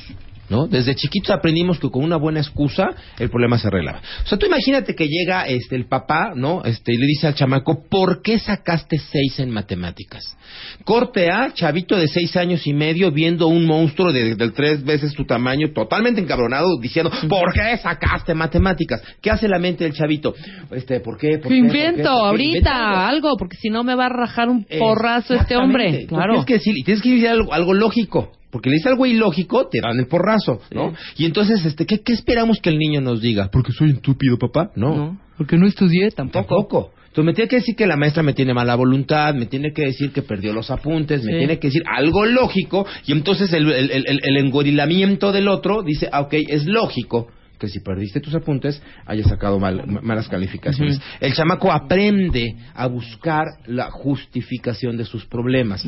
¿No? 0.49 0.67
Desde 0.67 0.95
chiquitos 0.95 1.31
aprendimos 1.31 1.79
que 1.79 1.89
con 1.89 2.03
una 2.03 2.17
buena 2.17 2.39
excusa 2.39 2.95
el 3.19 3.29
problema 3.29 3.57
se 3.57 3.67
arreglaba. 3.67 4.01
O 4.23 4.27
sea, 4.27 4.37
tú 4.37 4.45
imagínate 4.45 4.95
que 4.95 5.07
llega 5.07 5.47
este 5.47 5.75
el 5.75 5.85
papá, 5.87 6.33
¿no? 6.35 6.63
Este 6.63 6.93
y 6.93 6.97
le 6.97 7.05
dice 7.07 7.27
al 7.27 7.35
chamaco, 7.35 7.83
"¿Por 7.89 8.21
qué 8.21 8.39
sacaste 8.39 8.97
seis 8.97 9.39
en 9.39 9.51
matemáticas?" 9.51 10.37
Corte 10.83 11.31
A, 11.31 11.53
chavito 11.53 11.97
de 11.97 12.07
seis 12.07 12.35
años 12.37 12.65
y 12.67 12.73
medio 12.73 13.11
viendo 13.11 13.47
un 13.47 13.65
monstruo 13.65 14.11
de, 14.11 14.35
de 14.35 14.51
tres 14.51 14.83
veces 14.83 15.13
tu 15.13 15.25
tamaño, 15.25 15.71
totalmente 15.73 16.21
encabronado, 16.21 16.79
diciendo, 16.79 17.11
¿por 17.27 17.53
qué 17.53 17.77
sacaste 17.77 18.33
matemáticas? 18.33 19.01
¿Qué 19.21 19.31
hace 19.31 19.47
la 19.47 19.59
mente 19.59 19.83
del 19.83 19.93
chavito? 19.93 20.33
Este, 20.71 20.99
¿por 20.99 21.17
qué? 21.17 21.37
¿Por 21.37 21.37
qué? 21.37 21.41
¿Por 21.41 21.49
qué? 21.49 21.57
Invento 21.57 22.03
¿Por 22.03 22.21
qué? 22.21 22.27
ahorita 22.27 23.07
algo, 23.07 23.35
porque 23.37 23.57
si 23.57 23.69
no 23.69 23.83
me 23.83 23.95
va 23.95 24.05
a 24.05 24.09
rajar 24.09 24.49
un 24.49 24.65
porrazo 24.79 25.33
este 25.33 25.55
hombre. 25.55 26.05
Claro. 26.07 26.33
Tienes 26.33 26.45
que 26.45 26.53
decir, 26.55 26.77
y 26.77 26.83
tienes 26.83 27.01
que 27.01 27.09
decir 27.09 27.29
algo, 27.29 27.53
algo 27.53 27.73
lógico. 27.73 28.31
Porque 28.55 28.69
le 28.69 28.75
dices 28.75 28.87
algo 28.89 29.05
ilógico, 29.05 29.67
te 29.67 29.81
dan 29.81 29.99
el 29.99 30.07
porrazo, 30.07 30.61
¿no? 30.71 30.93
Y 31.17 31.25
entonces, 31.25 31.65
este, 31.65 31.85
¿qué, 31.85 31.99
qué 31.99 32.13
esperamos 32.13 32.61
que 32.61 32.69
el 32.69 32.77
niño 32.77 33.01
nos 33.01 33.19
diga? 33.19 33.49
Porque 33.51 33.73
soy 33.73 33.89
estúpido, 33.91 34.37
papá. 34.37 34.71
No. 34.77 34.95
No, 34.95 35.19
porque 35.37 35.57
no 35.57 35.67
estudié 35.67 36.09
tampoco. 36.11 36.47
Tampoco. 36.47 36.91
Entonces 37.07 37.25
me 37.25 37.33
tiene 37.33 37.49
que 37.49 37.57
decir 37.57 37.75
que 37.75 37.85
la 37.85 37.97
maestra 37.97 38.23
me 38.23 38.31
tiene 38.31 38.53
mala 38.53 38.75
voluntad, 38.75 39.33
me 39.35 39.45
tiene 39.47 39.73
que 39.73 39.81
decir 39.81 40.11
que 40.13 40.21
perdió 40.21 40.53
los 40.53 40.71
apuntes, 40.71 41.21
me 41.25 41.33
Sí. 41.33 41.37
tiene 41.39 41.59
que 41.59 41.67
decir 41.67 41.83
algo 41.93 42.25
lógico, 42.25 42.85
y 43.05 43.11
entonces 43.11 43.51
el, 43.51 43.69
el, 43.69 43.91
el- 43.91 44.19
el 44.23 44.37
engorilamiento 44.37 45.33
del 45.33 45.49
otro 45.49 45.83
dice, 45.83 46.07
ah, 46.13 46.21
ok, 46.21 46.33
es 46.47 46.65
lógico 46.65 47.27
que 47.65 47.71
si 47.71 47.79
perdiste 47.79 48.19
tus 48.19 48.35
apuntes 48.35 48.81
hayas 49.05 49.27
sacado 49.27 49.59
mal- 49.59 49.85
ma- 49.87 50.01
malas 50.01 50.27
calificaciones. 50.27 50.99
El 51.19 51.33
chamaco 51.33 51.71
aprende 51.71 52.55
a 52.73 52.87
buscar 52.87 53.45
la 53.65 53.89
justificación 53.91 54.97
de 54.97 55.05
sus 55.05 55.25
problemas. 55.25 55.85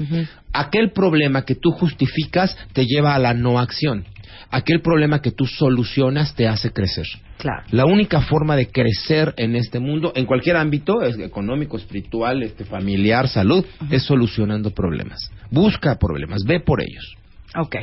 Aquel 0.54 0.92
problema 0.92 1.44
que 1.46 1.56
tú 1.56 1.72
justificas 1.72 2.58
te 2.74 2.86
lleva 2.86 3.14
a 3.16 3.20
la 3.20 3.34
no 3.34 3.60
acción. 3.60 4.06
Aquel 4.50 4.82
problema 4.82 5.22
que 5.22 5.32
tú 5.32 5.46
solucionas 5.46 6.34
te 6.36 6.48
hace 6.48 6.72
crecer. 6.72 7.06
Claro. 7.38 7.64
La 7.72 7.86
única 7.86 8.22
forma 8.22 8.56
de 8.56 8.68
crecer 8.68 9.34
en 9.38 9.56
este 9.56 9.80
mundo, 9.80 10.12
en 10.16 10.26
cualquier 10.26 10.56
ámbito, 10.58 11.02
es 11.02 11.18
económico, 11.20 11.78
espiritual, 11.78 12.44
este, 12.44 12.64
familiar, 12.66 13.28
salud, 13.28 13.66
es 13.90 14.04
solucionando 14.04 14.72
problemas. 14.72 15.20
Busca 15.52 15.98
problemas, 15.98 16.44
ve 16.46 16.60
por 16.60 16.82
ellos. 16.82 17.16
Ok. 17.60 17.76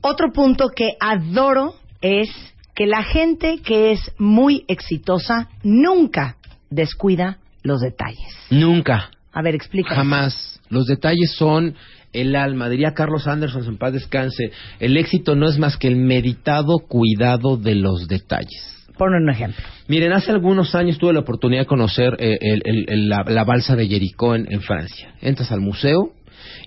Otro 0.00 0.32
punto 0.32 0.68
que 0.74 0.90
adoro 1.00 1.74
es 2.00 2.28
que 2.74 2.86
la 2.86 3.02
gente 3.02 3.58
que 3.64 3.92
es 3.92 4.00
muy 4.18 4.64
exitosa 4.68 5.48
nunca 5.62 6.36
descuida 6.70 7.38
los 7.62 7.80
detalles. 7.80 8.34
Nunca, 8.50 9.10
A 9.32 9.42
ver, 9.42 9.54
explica. 9.54 9.94
jamás. 9.94 10.60
Los 10.70 10.86
detalles 10.86 11.34
son 11.36 11.74
el 12.12 12.34
alma. 12.36 12.68
Diría 12.68 12.94
Carlos 12.94 13.26
Anderson, 13.26 13.64
en 13.64 13.76
paz 13.78 13.92
descanse. 13.92 14.50
El 14.80 14.96
éxito 14.96 15.34
no 15.36 15.48
es 15.48 15.58
más 15.58 15.76
que 15.76 15.88
el 15.88 15.96
meditado 15.96 16.78
cuidado 16.88 17.56
de 17.56 17.74
los 17.76 18.08
detalles. 18.08 18.70
Pon 18.98 19.12
un 19.14 19.28
ejemplo. 19.30 19.62
Miren, 19.88 20.12
hace 20.12 20.30
algunos 20.30 20.74
años 20.74 20.98
tuve 20.98 21.12
la 21.12 21.20
oportunidad 21.20 21.62
de 21.62 21.66
conocer 21.66 22.16
eh, 22.20 22.38
el- 22.40 22.62
el- 22.64 22.84
el- 22.88 23.08
la, 23.08 23.24
la 23.26 23.42
balsa 23.44 23.74
de 23.76 23.88
Jericó 23.88 24.34
en, 24.36 24.50
en 24.52 24.60
Francia. 24.60 25.14
Entras 25.20 25.50
al 25.50 25.60
museo 25.60 26.12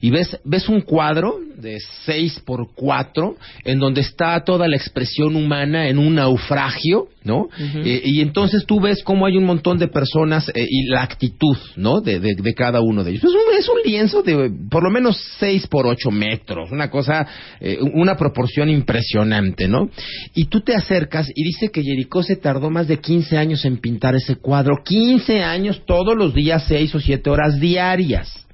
y 0.02 0.10
ves, 0.10 0.38
ves 0.44 0.70
un 0.70 0.82
cuadro 0.82 1.36
de 1.58 1.80
6 2.06 2.42
por 2.46 2.68
4 2.76 3.36
en 3.66 3.80
donde 3.80 4.02
está 4.02 4.44
toda 4.44 4.68
la 4.68 4.76
expresión 4.78 5.36
humana 5.36 5.88
en 5.90 5.98
un 5.98 6.16
naufragio, 6.16 7.08
¿no? 7.24 7.50
Eh, 7.84 8.02
y 8.06 8.22
entonces 8.22 8.66
tú 8.66 8.80
ves 8.80 9.02
cómo 9.04 9.26
hay 9.26 9.38
un 9.38 9.44
montón 9.44 9.78
de 9.80 9.88
personas 9.88 10.50
eh, 10.50 10.66
y 10.70 10.86
la 10.88 11.02
actitud, 11.04 11.58
¿no? 11.76 12.00
De, 12.02 12.20
de- 12.20 12.36
de 12.36 12.54
cada 12.54 12.80
uno 12.82 13.04
de 13.04 13.12
ellos. 13.12 13.24
Es 13.24 13.30
un, 13.32 13.58
es 13.60 13.68
un 13.70 13.92
lienzo 13.92 14.22
de 14.24 14.52
por 14.70 14.84
lo 14.84 14.90
menos 14.92 15.20
6 15.40 15.68
por 15.68 15.88
8 15.88 16.12
metros, 16.12 16.72
una 16.72 16.90
cosa, 16.90 17.28
eh, 17.60 17.78
una 17.94 18.16
proporción 18.16 18.70
impresionante, 18.70 19.68
¿no? 19.68 19.90
Y 20.36 20.46
tú 20.46 20.62
te 20.62 20.76
acercas 20.76 21.30
y 21.34 21.44
dice 21.44 21.70
que 21.70 21.82
Jericó 21.84 22.22
se 22.24 22.36
tardó 22.36 22.70
más 22.70 22.88
de 22.88 23.00
15 23.00 23.38
años 23.38 23.66
en 23.66 23.78
pintar 23.78 24.16
ese 24.16 24.36
cuadro. 24.36 24.76
15 24.84 25.42
años 25.44 25.82
todos 25.86 26.16
los 26.16 26.34
días, 26.34 26.66
6 26.68 26.94
o 26.96 27.00
7 27.00 27.30
horas 27.30 27.60
diarias. 27.60 28.47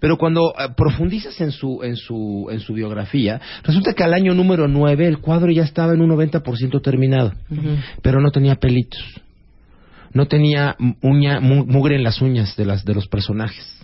Pero 0.00 0.16
cuando 0.16 0.52
eh, 0.58 0.68
profundizas 0.76 1.40
en 1.40 1.50
su, 1.50 1.82
en, 1.82 1.96
su, 1.96 2.48
en 2.50 2.60
su 2.60 2.72
biografía, 2.74 3.40
resulta 3.62 3.92
que 3.92 4.04
al 4.04 4.14
año 4.14 4.34
número 4.34 4.68
9 4.68 5.06
el 5.06 5.18
cuadro 5.18 5.50
ya 5.50 5.62
estaba 5.64 5.92
en 5.94 6.00
un 6.00 6.10
90% 6.10 6.82
terminado, 6.82 7.32
pero 8.02 8.20
no 8.20 8.30
tenía 8.30 8.54
pelitos. 8.56 9.02
No 10.14 10.26
tenía 10.26 10.74
uña, 11.02 11.38
mu- 11.38 11.66
mugre 11.66 11.96
en 11.96 12.02
las 12.02 12.22
uñas 12.22 12.56
de, 12.56 12.64
las, 12.64 12.82
de 12.84 12.94
los 12.94 13.06
personajes. 13.08 13.78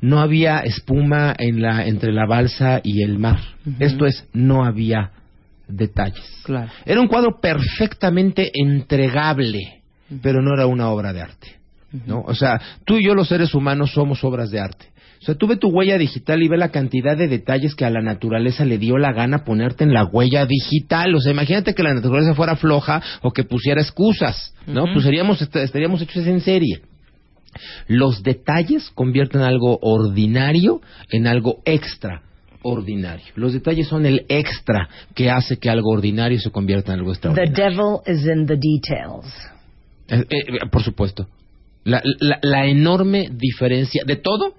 No 0.00 0.20
había 0.20 0.60
espuma 0.60 1.34
en 1.38 1.60
la, 1.60 1.86
entre 1.86 2.12
la 2.12 2.26
balsa 2.26 2.80
y 2.82 3.02
el 3.02 3.18
mar. 3.18 3.40
Esto 3.78 4.06
es, 4.06 4.26
no 4.32 4.64
había 4.64 5.10
detalles. 5.68 6.24
Claro. 6.44 6.70
Era 6.86 7.00
un 7.00 7.08
cuadro 7.08 7.40
perfectamente 7.42 8.50
entregable, 8.54 9.82
pero 10.22 10.40
no 10.40 10.54
era 10.54 10.66
una 10.66 10.88
obra 10.88 11.12
de 11.12 11.20
arte. 11.20 11.56
¿no? 12.06 12.20
O 12.26 12.34
sea, 12.34 12.60
tú 12.84 12.96
y 12.96 13.04
yo 13.04 13.14
los 13.14 13.28
seres 13.28 13.54
humanos 13.54 13.92
somos 13.92 14.22
obras 14.24 14.50
de 14.50 14.60
arte. 14.60 14.86
O 15.20 15.24
sea, 15.24 15.34
tú 15.34 15.46
ve 15.46 15.56
tu 15.56 15.68
huella 15.68 15.98
digital 15.98 16.42
y 16.42 16.48
ve 16.48 16.56
la 16.56 16.70
cantidad 16.70 17.16
de 17.16 17.26
detalles 17.28 17.74
que 17.74 17.84
a 17.84 17.90
la 17.90 18.00
naturaleza 18.02 18.64
le 18.64 18.78
dio 18.78 18.98
la 18.98 19.12
gana 19.12 19.44
ponerte 19.44 19.84
en 19.84 19.92
la 19.92 20.04
huella 20.04 20.46
digital. 20.46 21.14
O 21.14 21.20
sea, 21.20 21.32
imagínate 21.32 21.74
que 21.74 21.82
la 21.82 21.94
naturaleza 21.94 22.34
fuera 22.34 22.56
floja 22.56 23.02
o 23.22 23.32
que 23.32 23.44
pusiera 23.44 23.80
excusas, 23.80 24.54
¿no? 24.66 24.84
Pues 24.92 25.04
seríamos, 25.04 25.40
est- 25.42 25.56
estaríamos 25.56 26.00
hechos 26.02 26.26
en 26.26 26.40
serie. 26.40 26.80
Los 27.88 28.22
detalles 28.22 28.90
convierten 28.94 29.40
algo 29.40 29.78
ordinario 29.80 30.80
en 31.10 31.26
algo 31.26 31.60
extraordinario. 31.64 33.24
Los 33.34 33.52
detalles 33.54 33.88
son 33.88 34.04
el 34.06 34.26
extra 34.28 34.88
que 35.14 35.30
hace 35.30 35.56
que 35.58 35.70
algo 35.70 35.90
ordinario 35.90 36.38
se 36.40 36.50
convierta 36.50 36.92
en 36.92 36.98
algo 37.00 37.12
The 37.12 37.28
extraordinario. 37.28 37.54
devil 38.04 38.14
is 38.14 38.26
in 38.26 38.46
the 38.46 38.56
details. 38.56 39.26
Eh, 40.08 40.24
eh, 40.28 40.44
por 40.70 40.82
supuesto. 40.82 41.26
La, 41.84 42.02
la- 42.20 42.38
la 42.42 42.66
enorme 42.66 43.28
diferencia 43.32 44.02
de 44.04 44.16
todo 44.16 44.54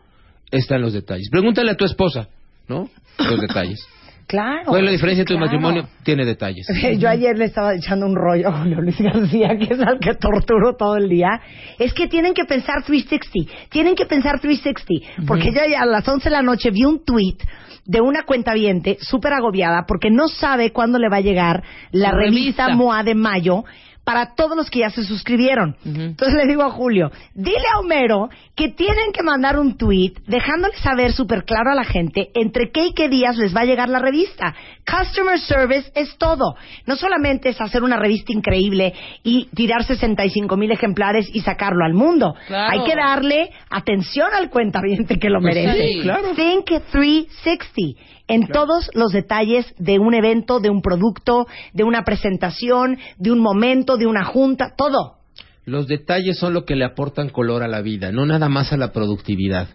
está 0.51 0.75
en 0.75 0.81
los 0.81 0.93
detalles. 0.93 1.29
Pregúntale 1.29 1.71
a 1.71 1.75
tu 1.75 1.85
esposa, 1.85 2.27
¿no? 2.67 2.89
Los 3.17 3.41
detalles. 3.41 3.87
Claro. 4.27 4.63
¿Cuál 4.65 4.79
es 4.81 4.85
la 4.85 4.91
diferencia 4.91 5.21
entre 5.21 5.35
tu 5.35 5.39
claro. 5.39 5.53
matrimonio? 5.53 5.89
Tiene 6.03 6.25
detalles. 6.25 6.67
Yo 6.99 7.07
ayer 7.07 7.37
le 7.37 7.45
estaba 7.45 7.73
echando 7.73 8.05
un 8.05 8.13
rollo 8.13 8.49
a 8.49 8.59
Julio 8.59 8.81
Luis 8.81 8.99
García, 8.99 9.57
que 9.57 9.73
es 9.73 9.79
al 9.79 9.99
que 9.99 10.15
torturo 10.15 10.75
todo 10.75 10.97
el 10.97 11.07
día. 11.07 11.39
Es 11.79 11.93
que 11.93 12.07
tienen 12.07 12.33
que 12.33 12.43
pensar 12.43 12.83
360. 12.83 13.69
Tienen 13.69 13.95
que 13.95 14.05
pensar 14.05 14.41
360. 14.41 15.25
Porque 15.25 15.53
yo 15.53 15.61
ya 15.69 15.83
a 15.83 15.85
las 15.85 16.05
11 16.05 16.25
de 16.25 16.29
la 16.29 16.41
noche 16.41 16.71
vi 16.71 16.83
un 16.83 17.05
tweet 17.05 17.37
de 17.85 18.01
una 18.01 18.23
cuenta 18.23 18.51
súper 18.99 19.31
agobiada 19.31 19.85
porque 19.87 20.09
no 20.11 20.27
sabe 20.27 20.71
cuándo 20.71 20.99
le 20.99 21.07
va 21.07 21.17
a 21.17 21.21
llegar 21.21 21.63
la 21.91 22.11
La 22.11 22.17
revista, 22.17 22.65
revista. 22.65 22.75
MOA 22.75 23.03
de 23.03 23.15
mayo 23.15 23.63
para 24.07 24.35
todos 24.35 24.55
los 24.55 24.69
que 24.69 24.79
ya 24.79 24.89
se 24.89 25.03
suscribieron. 25.03 25.75
Entonces 25.83 26.33
le 26.37 26.47
digo 26.47 26.63
a 26.63 26.69
Julio, 26.69 27.11
dile 27.33 27.65
a 27.75 27.79
Homero 27.81 28.29
que 28.55 28.69
tienen 28.69 29.11
que 29.11 29.21
mandar 29.21 29.59
un 29.59 29.75
tweet 29.77 30.13
dejándole 30.27 30.73
saber 30.77 31.11
súper 31.11 31.43
claro 31.43 31.71
a 31.71 31.75
la 31.75 31.83
gente 31.83 32.29
entre 32.33 32.71
qué 32.71 32.85
y 32.85 32.93
qué 32.93 33.09
días 33.09 33.35
les 33.35 33.53
va 33.53 33.61
a 33.61 33.65
llegar 33.65 33.89
la 33.89 33.99
revista. 33.99 34.55
Customer 34.89 35.37
service 35.37 35.91
es 35.93 36.17
todo. 36.17 36.55
No 36.85 36.95
solamente 36.95 37.49
es 37.49 37.59
hacer 37.59 37.83
una 37.83 37.97
revista 37.97 38.31
increíble 38.31 38.93
y 39.23 39.49
tirar 39.53 39.83
65 39.83 40.55
mil 40.55 40.71
ejemplares 40.71 41.29
y 41.33 41.41
sacarlo 41.41 41.83
al 41.83 41.93
mundo. 41.93 42.33
Claro. 42.47 42.71
Hay 42.71 42.89
que 42.89 42.95
darle 42.95 43.49
atención 43.69 44.29
al 44.33 44.49
cuentaviente 44.49 45.19
que 45.19 45.29
lo 45.29 45.41
Pues 45.41 45.53
merece. 45.53 45.85
sí, 45.85 45.99
claro. 46.03 46.29
Think 46.33 46.65
360 46.91 48.01
en 48.27 48.47
todos 48.47 48.89
los 48.93 49.11
detalles 49.11 49.73
de 49.77 49.99
un 49.99 50.13
evento, 50.13 50.59
de 50.59 50.69
un 50.69 50.81
producto, 50.81 51.47
de 51.73 51.83
una 51.83 52.03
presentación, 52.03 52.97
de 53.17 53.31
un 53.31 53.39
momento, 53.39 53.97
de 53.97 54.07
una 54.07 54.25
junta, 54.25 54.73
todo. 54.75 55.17
Los 55.65 55.87
detalles 55.87 56.37
son 56.37 56.53
lo 56.53 56.65
que 56.65 56.75
le 56.75 56.85
aportan 56.85 57.29
color 57.29 57.63
a 57.63 57.67
la 57.67 57.81
vida, 57.81 58.11
no 58.11 58.25
nada 58.25 58.47
más 58.49 58.71
a 58.71 58.77
la 58.77 58.91
productividad. 58.91 59.67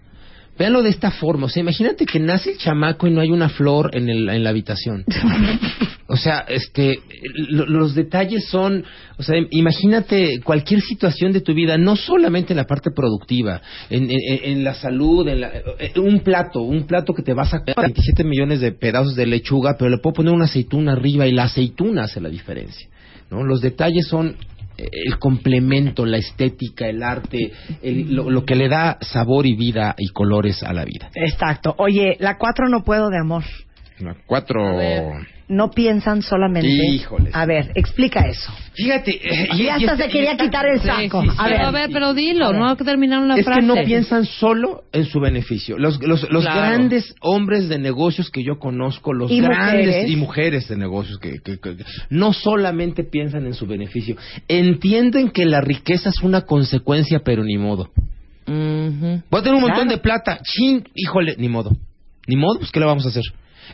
Véanlo 0.59 0.83
de 0.83 0.91
esta 0.91 1.11
forma, 1.11 1.47
o 1.47 1.49
sea, 1.49 1.63
imagínate 1.63 2.05
que 2.05 2.21
nace 2.21 2.53
el 2.53 2.59
chamaco 2.59 3.07
y 3.07 3.11
no 3.11 3.21
hay 3.21 3.31
una 3.31 3.49
flor 3.49 3.91
en, 3.97 4.09
el- 4.09 4.29
en 4.29 4.45
la 4.45 4.51
habitación. 4.51 5.05
O 6.09 6.17
sea, 6.19 6.41
este, 6.47 6.99
lo- 7.49 7.65
los 7.65 7.95
detalles 7.95 8.45
son, 8.51 8.85
o 9.17 9.23
sea, 9.23 9.35
imagínate 9.51 10.41
cualquier 10.45 10.83
situación 10.83 11.33
de 11.33 11.41
tu 11.41 11.55
vida, 11.55 11.79
no 11.79 11.97
solamente 11.97 12.53
en 12.53 12.59
la 12.59 12.67
parte 12.67 12.91
productiva, 12.95 13.63
en, 13.89 14.11
en- 14.11 14.19
en 14.45 14.63
la 14.65 14.75
salud, 14.75 15.27
en 15.27 15.41
la- 15.41 15.53
eh, 15.79 15.93
un 15.99 16.21
plato, 16.21 16.61
un 16.61 16.87
plato 16.87 17.15
que 17.15 17.23
te 17.23 17.33
va 17.33 17.45
a 17.45 17.47
sacar 17.47 17.75
27 17.81 18.25
millones 18.25 18.61
de 18.61 18.73
pedazos 18.73 19.17
de 19.17 19.25
lechuga, 19.25 19.77
pero 19.79 19.89
le 19.91 19.99
puedo 20.03 20.13
poner 20.13 20.35
una 20.35 20.45
aceituna 20.45 20.93
arriba 20.93 21.27
y 21.27 21.33
la 21.33 21.45
aceituna 21.45 22.03
hace 22.03 22.21
la 22.21 22.29
diferencia. 22.29 22.89
¿no? 23.31 23.43
Los 23.45 23.63
detalles 23.63 24.07
son 24.07 24.37
el 24.91 25.19
complemento, 25.19 26.05
la 26.07 26.19
estética, 26.19 26.87
el 26.89 27.03
arte, 27.03 27.53
el- 27.83 28.15
lo, 28.15 28.31
lo 28.31 28.45
que 28.45 28.57
le 28.57 28.69
da 28.69 28.99
sabor 29.01 29.47
y 29.47 29.55
vida 29.55 29.95
y 29.99 30.09
colores 30.09 30.63
a 30.63 30.73
la 30.73 30.85
vida. 30.85 31.11
Exacto. 31.15 31.75
Oye, 31.79 32.17
la 32.21 32.39
cuatro 32.39 32.69
no 32.69 32.83
puedo 32.83 33.09
de 33.11 33.19
amor. 33.19 33.45
Cuatro. 34.27 34.67
A 34.69 34.77
ver. 34.77 35.05
No 35.49 35.71
piensan 35.71 36.23
solamente. 36.23 36.67
Híjoles. 36.71 37.35
A 37.35 37.45
ver, 37.45 37.73
explica 37.75 38.27
eso. 38.27 38.51
Fíjate. 38.73 39.11
eh, 39.11 39.49
y- 39.53 39.65
Ya 39.65 39.75
hasta 39.75 39.97
se 39.99 40.09
quería 40.09 40.35
quitar 40.37 40.65
el 40.67 40.81
saco. 40.81 41.21
sí, 41.23 41.29
sí. 41.29 41.37
A 41.39 41.47
ver. 41.49 41.61
a 41.61 41.71
ver, 41.71 41.91
pero 41.93 42.15
dilo, 42.15 42.47
A 42.47 42.53
ver. 42.53 42.61
no 42.61 42.77
terminaron 42.77 43.29
la 43.29 43.35
es 43.37 43.45
frase. 43.45 43.61
que 43.61 43.67
no 43.67 43.75
piensan 43.85 44.25
solo 44.25 44.85
en 44.93 45.05
su 45.05 45.21
beneficio. 45.21 45.77
Los, 45.79 46.01
los, 46.03 46.31
los 46.31 46.45
Claro. 46.45 46.61
grandes 46.61 47.15
hombres 47.21 47.69
de 47.69 47.79
negocios 47.79 48.31
que 48.31 48.43
yo 48.43 48.59
conozco, 48.59 49.13
los 49.13 49.31
Y 49.31 49.41
grandes 49.43 49.87
mujeres. 49.87 50.11
y 50.11 50.17
mujeres 50.17 50.69
de 50.69 50.77
negocios 50.79 51.19
que, 51.19 51.41
que- 51.41 51.59
que- 51.61 51.77
que 51.77 51.85
no 52.09 52.33
solamente 52.33 53.05
piensan 53.05 53.45
en 53.45 53.53
su 53.53 53.67
beneficio, 53.67 54.17
entienden 54.49 55.31
que 55.31 55.45
la 55.45 55.61
riqueza 55.61 56.09
es 56.09 56.23
una 56.23 56.43
consecuencia, 56.43 57.21
pero 57.23 57.45
ni 57.45 57.59
modo. 57.59 57.91
Ujú. 58.47 59.23
Voy 59.31 59.41
a 59.41 59.43
tener 59.43 59.55
un 59.55 59.61
montón 59.63 59.89
de 59.89 59.99
plata, 59.99 60.41
chin, 60.43 60.83
híjole, 60.95 61.35
ni 61.37 61.49
modo. 61.49 61.73
Ni 62.27 62.37
modo, 62.37 62.59
pues 62.61 62.71
¿qué 62.71 62.81
le 62.81 62.87
vamos 62.87 63.05
a 63.05 63.09
hacer? 63.11 63.25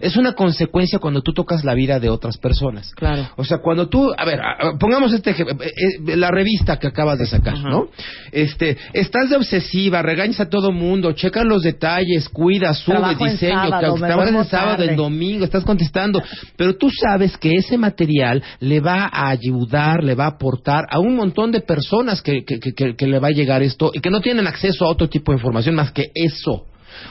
Es 0.00 0.16
una 0.16 0.34
consecuencia 0.34 0.98
cuando 0.98 1.22
tú 1.22 1.32
tocas 1.32 1.64
la 1.64 1.74
vida 1.74 1.98
de 2.00 2.08
otras 2.08 2.36
personas. 2.38 2.92
Claro. 2.94 3.28
O 3.36 3.44
sea, 3.44 3.58
cuando 3.58 3.88
tú, 3.88 4.12
a 4.16 4.24
ver, 4.24 4.40
pongamos 4.78 5.12
este 5.12 5.30
ejemplo, 5.30 5.56
eh, 5.64 5.72
eh, 6.06 6.16
la 6.16 6.30
revista 6.30 6.78
que 6.78 6.86
acabas 6.86 7.18
de 7.18 7.26
sacar, 7.26 7.54
Ajá. 7.54 7.68
¿no? 7.68 7.88
Este, 8.32 8.76
estás 8.92 9.30
de 9.30 9.36
obsesiva, 9.36 10.02
regañas 10.02 10.40
a 10.40 10.48
todo 10.48 10.72
mundo, 10.72 11.12
checas 11.12 11.44
los 11.44 11.62
detalles, 11.62 12.28
cuidas, 12.28 12.78
subes, 12.78 12.98
Trabajo 13.00 13.26
en 13.26 13.32
diseño, 13.32 13.54
sábado, 13.68 13.94
trabajas 13.96 14.34
en 14.34 14.44
sábado, 14.44 14.82
en 14.84 14.96
domingo, 14.96 15.44
estás 15.44 15.64
contestando, 15.64 16.22
pero 16.56 16.76
tú 16.76 16.88
sabes 16.90 17.36
que 17.36 17.52
ese 17.54 17.76
material 17.78 18.42
le 18.60 18.80
va 18.80 19.08
a 19.12 19.30
ayudar, 19.30 20.04
le 20.04 20.14
va 20.14 20.24
a 20.24 20.28
aportar 20.28 20.84
a 20.90 20.98
un 20.98 21.16
montón 21.16 21.50
de 21.50 21.60
personas 21.60 22.22
que, 22.22 22.44
que, 22.44 22.58
que- 22.60 22.72
que- 22.72 22.94
que 22.96 23.06
le 23.06 23.18
va 23.18 23.28
a 23.28 23.32
llegar 23.32 23.62
esto 23.62 23.90
y 23.94 24.00
que 24.00 24.10
no 24.10 24.20
tienen 24.20 24.46
acceso 24.46 24.84
a 24.84 24.88
otro 24.88 25.08
tipo 25.08 25.32
de 25.32 25.36
información 25.38 25.74
más 25.74 25.92
que 25.92 26.10
eso. 26.14 26.66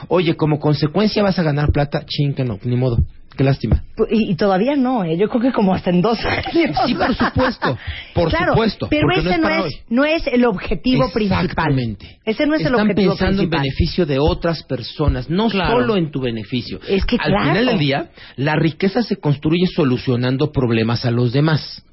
Oye, 0.08 0.36
como 0.36 0.58
consecuencia 0.58 1.22
vas 1.22 1.38
a 1.38 1.42
ganar 1.42 1.72
plata, 1.72 2.04
ching, 2.06 2.34
que 2.34 2.44
no, 2.44 2.58
ni 2.64 2.76
modo. 2.76 2.98
Qué 3.38 3.44
lástima. 3.44 3.84
Y, 4.10 4.32
y 4.32 4.34
todavía 4.34 4.74
no, 4.74 5.04
¿eh? 5.04 5.16
yo 5.16 5.28
creo 5.28 5.40
que 5.40 5.52
como 5.52 5.72
hasta 5.72 5.90
en 5.90 6.02
dos 6.02 6.18
años. 6.24 6.76
Sí, 6.86 6.94
por 6.94 7.14
supuesto, 7.14 7.78
por 8.12 8.28
Claro, 8.30 8.52
supuesto, 8.52 8.88
Pero 8.90 9.06
ese 9.16 9.22
no 9.22 9.30
es 9.30 9.40
no, 9.40 9.48
es, 9.48 9.64
hoy. 9.64 9.70
no 9.90 10.04
es 10.04 10.26
el 10.26 10.44
objetivo 10.44 11.08
principal. 11.12 11.44
Exactamente. 11.46 12.18
Ese 12.24 12.46
no 12.46 12.54
es 12.54 12.60
el 12.62 12.66
Están 12.66 12.80
objetivo 12.82 13.12
pensando 13.12 13.36
principal. 13.38 13.58
en 13.58 13.62
beneficio 13.62 14.06
de 14.06 14.18
otras 14.18 14.64
personas, 14.64 15.30
no 15.30 15.48
Claro. 15.48 15.78
solo 15.80 15.96
en 15.96 16.10
tu 16.10 16.20
beneficio. 16.20 16.80
Es 16.88 17.06
que 17.06 17.14
Al 17.16 17.30
claro. 17.30 17.44
final 17.50 17.66
del 17.66 17.78
día, 17.78 18.10
la 18.36 18.56
riqueza 18.56 19.02
se 19.04 19.16
construye 19.16 19.66
solucionando 19.68 20.50
problemas 20.50 21.04
a 21.06 21.12
los 21.12 21.32
demás. 21.32 21.84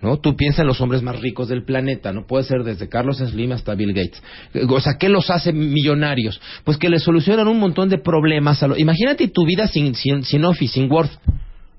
¿No? 0.00 0.16
Tú 0.20 0.36
piensas 0.36 0.60
en 0.60 0.68
los 0.68 0.80
hombres 0.80 1.02
más 1.02 1.18
ricos 1.20 1.48
del 1.48 1.64
planeta, 1.64 2.12
no 2.12 2.24
puede 2.24 2.44
ser 2.44 2.62
desde 2.62 2.88
Carlos 2.88 3.18
Slim 3.18 3.50
hasta 3.50 3.74
Bill 3.74 3.92
Gates. 3.92 4.22
O 4.68 4.78
sea, 4.80 4.92
¿qué 4.96 5.08
los 5.08 5.28
hace 5.28 5.52
millonarios? 5.52 6.40
Pues 6.62 6.76
que 6.76 6.88
le 6.88 7.00
solucionan 7.00 7.48
un 7.48 7.58
montón 7.58 7.88
de 7.88 7.98
problemas 7.98 8.62
a 8.62 8.68
los... 8.68 8.78
Imagínate 8.78 9.26
tu 9.26 9.44
vida 9.44 9.66
sin, 9.66 9.96
sin, 9.96 10.22
sin 10.22 10.44
Office, 10.44 10.79
sin 10.80 10.92
Word. 10.92 11.10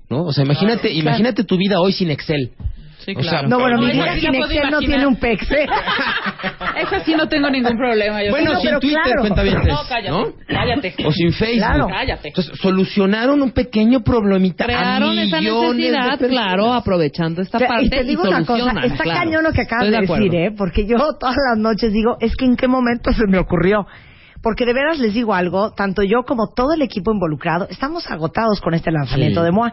¿No? 0.08 0.24
O 0.24 0.32
sea, 0.32 0.44
imagínate, 0.44 0.88
Claro, 0.88 0.98
imagínate 0.98 1.44
tu 1.44 1.56
vida 1.56 1.80
hoy 1.80 1.92
sin 1.92 2.10
Excel. 2.10 2.52
Sí, 3.04 3.14
O 3.16 3.22
sea, 3.22 3.30
claro. 3.40 3.48
No, 3.48 3.58
bueno, 3.58 3.78
mi 3.80 3.86
No, 3.88 3.92
vida 3.94 4.14
sin 4.14 4.34
Excel 4.34 4.70
no 4.70 4.78
tiene 4.78 5.06
un 5.06 5.16
pex. 5.16 5.50
¿eh? 5.50 5.66
Esa 6.82 7.00
sí 7.04 7.14
no 7.16 7.28
tengo 7.28 7.50
ningún 7.50 7.76
problema. 7.76 8.22
Yo 8.22 8.30
Bueno, 8.30 8.52
no, 8.52 8.60
sin 8.60 8.78
Twitter, 8.78 9.00
claro. 9.02 9.20
cuenta 9.22 9.42
bien. 9.42 9.56
No, 9.56 9.80
cállate, 9.88 10.34
cállate. 10.46 10.94
O 11.06 11.12
sin 11.12 11.32
Facebook. 11.32 11.58
Claro. 11.66 11.86
Cállate. 11.88 12.28
Entonces, 12.28 12.58
solucionaron 12.60 13.42
un 13.42 13.50
pequeño 13.52 14.04
problemita 14.04 14.66
Crearon 14.66 15.18
a 15.18 15.22
esa 15.24 15.36
de 15.38 15.42
necesidad, 15.42 16.18
claro, 16.28 16.72
aprovechando 16.74 17.42
esta 17.42 17.56
O 17.56 17.60
sea, 17.60 17.68
parte 17.68 17.86
y 17.86 17.90
te 17.90 18.04
digo 18.04 18.22
una 18.22 18.44
cosa, 18.44 18.70
está 18.84 19.02
claro. 19.02 19.20
cañón 19.20 19.42
lo 19.44 19.52
que 19.52 19.62
acabas 19.62 19.90
de, 19.90 19.96
acuerdo. 19.96 20.24
decir, 20.24 20.34
¿eh? 20.38 20.50
Porque 20.56 20.86
yo 20.86 20.96
todas 21.18 21.36
las 21.50 21.58
noches 21.58 21.92
digo, 21.92 22.16
es 22.20 22.36
que 22.36 22.44
en 22.44 22.56
qué 22.56 22.68
momento 22.68 23.12
se 23.12 23.26
me 23.26 23.38
ocurrió. 23.38 23.86
Porque 24.42 24.66
de 24.66 24.72
veras 24.72 24.98
les 24.98 25.14
digo 25.14 25.34
algo, 25.34 25.72
tanto 25.72 26.02
yo 26.02 26.24
como 26.24 26.48
todo 26.48 26.72
el 26.74 26.82
equipo 26.82 27.12
involucrado, 27.12 27.68
estamos 27.70 28.10
agotados 28.10 28.60
con 28.60 28.74
este 28.74 28.90
lanzamiento 28.90 29.40
Sí. 29.40 29.44
de 29.44 29.52
MOA. 29.52 29.72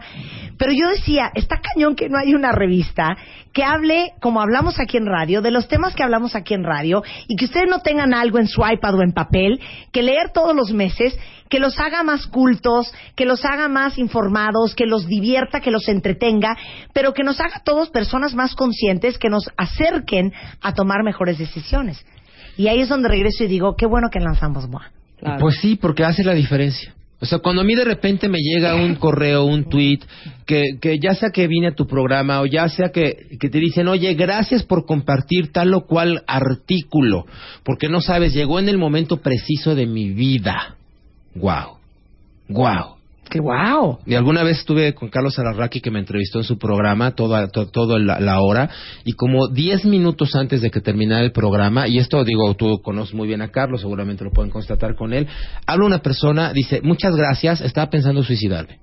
Pero 0.56 0.72
yo 0.72 0.88
decía, 0.90 1.30
está 1.34 1.60
cañón 1.60 1.96
que 1.96 2.08
no 2.08 2.18
hay 2.18 2.34
una 2.34 2.52
revista 2.52 3.16
que 3.52 3.64
hable, 3.64 4.12
como 4.20 4.40
hablamos 4.40 4.78
aquí 4.78 4.96
en 4.96 5.06
radio, 5.06 5.42
de 5.42 5.50
los 5.50 5.66
temas 5.66 5.94
que 5.94 6.04
hablamos 6.04 6.36
aquí 6.36 6.54
en 6.54 6.62
radio, 6.62 7.02
y 7.26 7.34
que 7.34 7.46
ustedes 7.46 7.68
no 7.68 7.80
tengan 7.80 8.14
algo 8.14 8.38
en 8.38 8.46
su 8.46 8.62
iPad 8.64 8.94
o 8.94 9.02
en 9.02 9.12
papel, 9.12 9.60
que 9.90 10.02
leer 10.04 10.30
todos 10.32 10.54
los 10.54 10.72
meses, 10.72 11.18
que 11.48 11.58
los 11.58 11.80
haga 11.80 12.04
más 12.04 12.28
cultos, 12.28 12.92
que 13.16 13.24
los 13.24 13.44
haga 13.44 13.66
más 13.66 13.98
informados, 13.98 14.76
que 14.76 14.86
los 14.86 15.06
divierta, 15.08 15.60
que 15.60 15.72
los 15.72 15.88
entretenga, 15.88 16.56
pero 16.92 17.12
que 17.12 17.24
nos 17.24 17.40
haga 17.40 17.62
todos 17.64 17.90
personas 17.90 18.34
más 18.34 18.54
conscientes, 18.54 19.18
que 19.18 19.30
nos 19.30 19.50
acerquen 19.56 20.32
a 20.62 20.74
tomar 20.74 21.02
mejores 21.02 21.38
decisiones. 21.38 22.04
Y 22.56 22.68
ahí 22.68 22.80
es 22.80 22.88
donde 22.88 23.08
regreso 23.08 23.44
y 23.44 23.48
digo, 23.48 23.74
qué 23.76 23.86
bueno 23.86 24.08
que 24.10 24.20
lanzamos 24.20 24.68
MOA. 24.68 24.90
Claro. 25.18 25.38
Pues 25.40 25.56
sí, 25.60 25.76
porque 25.76 26.04
hace 26.04 26.24
la 26.24 26.34
diferencia. 26.34 26.94
O 27.22 27.26
sea, 27.26 27.40
cuando 27.40 27.60
a 27.60 27.64
mí 27.64 27.74
de 27.74 27.84
repente 27.84 28.30
me 28.30 28.38
llega 28.38 28.74
un 28.76 28.94
correo, 28.94 29.44
un 29.44 29.64
tweet, 29.64 29.98
que, 30.46 30.78
que 30.80 30.98
ya 30.98 31.14
sea 31.14 31.28
que 31.30 31.46
vine 31.46 31.68
a 31.68 31.74
tu 31.74 31.86
programa 31.86 32.40
o 32.40 32.46
ya 32.46 32.66
sea 32.70 32.88
que, 32.88 33.36
que 33.38 33.50
te 33.50 33.58
dicen, 33.58 33.88
oye, 33.88 34.14
gracias 34.14 34.62
por 34.62 34.86
compartir 34.86 35.52
tal 35.52 35.74
o 35.74 35.84
cual 35.86 36.24
artículo, 36.26 37.26
porque 37.62 37.90
no 37.90 38.00
sabes, 38.00 38.32
llegó 38.32 38.58
en 38.58 38.70
el 38.70 38.78
momento 38.78 39.18
preciso 39.18 39.74
de 39.74 39.86
mi 39.86 40.08
vida. 40.08 40.76
Wow, 41.34 41.76
wow. 42.48 42.99
¡Qué 43.30 43.40
wow! 43.40 43.98
Y 44.06 44.14
alguna 44.14 44.42
vez 44.42 44.58
estuve 44.58 44.92
con 44.94 45.08
Carlos 45.08 45.38
Alarraqui 45.38 45.80
que 45.80 45.90
me 45.90 46.00
entrevistó 46.00 46.38
en 46.38 46.44
su 46.44 46.58
programa 46.58 47.12
toda 47.12 47.48
to- 47.48 47.68
todo 47.70 47.98
la, 47.98 48.20
la 48.20 48.40
hora 48.40 48.68
y 49.04 49.12
como 49.12 49.48
10 49.48 49.84
minutos 49.86 50.34
antes 50.34 50.60
de 50.60 50.70
que 50.70 50.80
terminara 50.80 51.22
el 51.24 51.32
programa 51.32 51.86
y 51.88 51.98
esto 51.98 52.24
digo 52.24 52.52
tú 52.54 52.80
conoces 52.82 53.14
muy 53.14 53.28
bien 53.28 53.40
a 53.42 53.48
Carlos 53.48 53.80
seguramente 53.80 54.24
lo 54.24 54.30
pueden 54.32 54.50
constatar 54.50 54.94
con 54.96 55.12
él 55.12 55.26
habla 55.66 55.86
una 55.86 55.98
persona 56.00 56.52
dice 56.52 56.80
muchas 56.82 57.14
gracias 57.16 57.60
estaba 57.60 57.88
pensando 57.88 58.20
en 58.20 58.26
suicidarme 58.26 58.78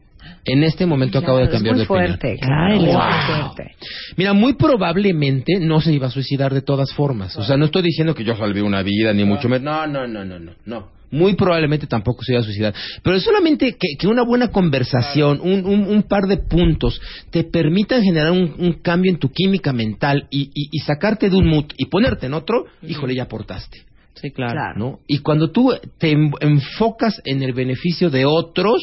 en 0.46 0.64
este 0.64 0.86
momento 0.86 1.20
acabo 1.20 1.40
de 1.40 1.50
cambiar 1.50 1.76
es 1.76 1.82
de 1.82 1.88
muy 1.88 1.98
opinión 1.98 2.18
fuerte, 2.20 2.40
claro, 2.40 2.76
wow. 2.78 2.86
muy 2.86 3.26
fuerte. 3.54 3.76
Mira, 4.16 4.34
muy 4.34 4.54
probablemente 4.54 5.60
no 5.60 5.82
se 5.82 5.94
iba 5.94 6.08
a 6.08 6.12
suicidar 6.12 6.54
de 6.54 6.62
todas 6.62 6.92
formas. 6.94 7.36
O 7.38 7.44
sea, 7.44 7.58
no 7.58 7.66
estoy 7.66 7.82
diciendo 7.82 8.16
que 8.16 8.24
yo 8.24 8.36
salvé 8.36 8.62
una 8.62 8.82
vida, 8.82 9.14
ni 9.14 9.24
mucho 9.26 9.50
menos. 9.50 9.64
No, 9.64 9.88
no, 9.88 10.08
no, 10.08 10.24
no, 10.26 10.40
no, 10.40 10.52
no. 10.66 10.97
Muy 11.10 11.36
probablemente 11.36 11.88
tampoco 11.88 12.22
se 12.24 12.34
iba 12.34 12.42
a 12.42 12.44
suicidar. 12.44 12.74
Pero 13.02 13.16
es 13.16 13.24
solamente 13.24 13.72
que, 13.80 13.96
que 13.98 14.08
una 14.08 14.24
buena 14.24 14.50
conversación, 14.50 15.40
un, 15.42 15.66
un- 15.66 15.88
un 15.88 16.04
par 16.04 16.24
de 16.28 16.38
puntos, 16.38 17.00
te 17.32 17.46
permitan 17.46 18.04
generar 18.04 18.32
un, 18.32 18.56
un 18.58 18.74
cambio 18.82 19.12
en 19.12 19.18
tu 19.18 19.30
química 19.32 19.72
mental 19.72 20.28
y, 20.30 20.50
y- 20.54 20.70
y 20.72 20.80
sacarte 20.80 21.30
de 21.30 21.38
un 21.38 21.48
mood 21.48 21.66
y 21.78 21.86
ponerte 21.86 22.26
en 22.26 22.34
otro, 22.34 22.66
híjole, 22.86 23.16
ya 23.16 23.24
aportaste. 23.24 23.86
Sí, 24.16 24.32
claro. 24.32 24.52
Claro. 24.54 24.80
¿no? 24.80 25.00
Y 25.08 25.20
cuando 25.20 25.52
tú 25.52 25.72
te 25.98 26.12
en- 26.12 26.32
enfocas 26.42 27.22
en 27.24 27.42
el 27.44 27.54
beneficio 27.54 28.10
de 28.10 28.26
otros, 28.26 28.82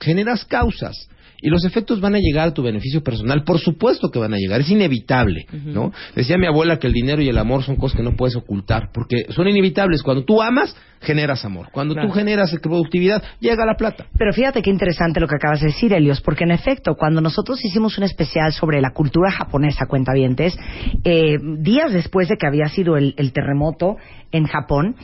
generas 0.00 0.44
causas. 0.46 1.09
Y 1.42 1.48
los 1.50 1.64
efectos 1.64 2.00
van 2.00 2.14
a 2.14 2.18
llegar 2.18 2.48
a 2.48 2.54
tu 2.54 2.62
beneficio 2.62 3.02
personal, 3.02 3.44
por 3.44 3.58
supuesto 3.58 4.10
que 4.10 4.18
van 4.18 4.34
a 4.34 4.36
llegar, 4.36 4.60
es 4.60 4.70
inevitable, 4.70 5.46
¿no? 5.52 5.92
Decía 6.14 6.36
mi 6.38 6.46
abuela 6.46 6.78
que 6.78 6.86
el 6.86 6.92
dinero 6.92 7.22
y 7.22 7.28
el 7.28 7.38
amor 7.38 7.62
son 7.62 7.76
cosas 7.76 7.96
que 7.96 8.02
no 8.02 8.16
puedes 8.16 8.36
ocultar, 8.36 8.90
porque 8.92 9.24
son 9.30 9.48
inevitables. 9.48 10.02
Cuando 10.02 10.24
tú 10.24 10.42
amas, 10.42 10.76
generas 11.00 11.44
amor. 11.44 11.68
Cuando 11.72 11.94
Claro. 11.94 12.08
tú 12.08 12.14
generas 12.14 12.54
productividad, 12.62 13.22
llega 13.40 13.64
la 13.64 13.74
plata. 13.74 14.06
Pero 14.18 14.32
fíjate 14.32 14.62
qué 14.62 14.70
interesante 14.70 15.18
lo 15.20 15.26
que 15.26 15.36
acabas 15.36 15.60
de 15.60 15.68
decir, 15.68 15.92
Helios, 15.92 16.20
porque 16.20 16.44
en 16.44 16.50
efecto, 16.50 16.94
cuando 16.94 17.20
nosotros 17.20 17.64
hicimos 17.64 17.96
un 17.98 18.04
especial 18.04 18.52
sobre 18.52 18.80
la 18.80 18.90
cultura 18.92 19.30
japonesa, 19.30 19.86
cuentavientes, 19.86 20.56
eh, 21.04 21.36
días 21.58 21.92
después 21.92 22.28
de 22.28 22.36
que 22.36 22.46
había 22.46 22.66
sido 22.68 22.96
el, 22.96 23.14
el 23.16 23.32
terremoto 23.32 23.96
en 24.32 24.44
Japón, 24.44 24.94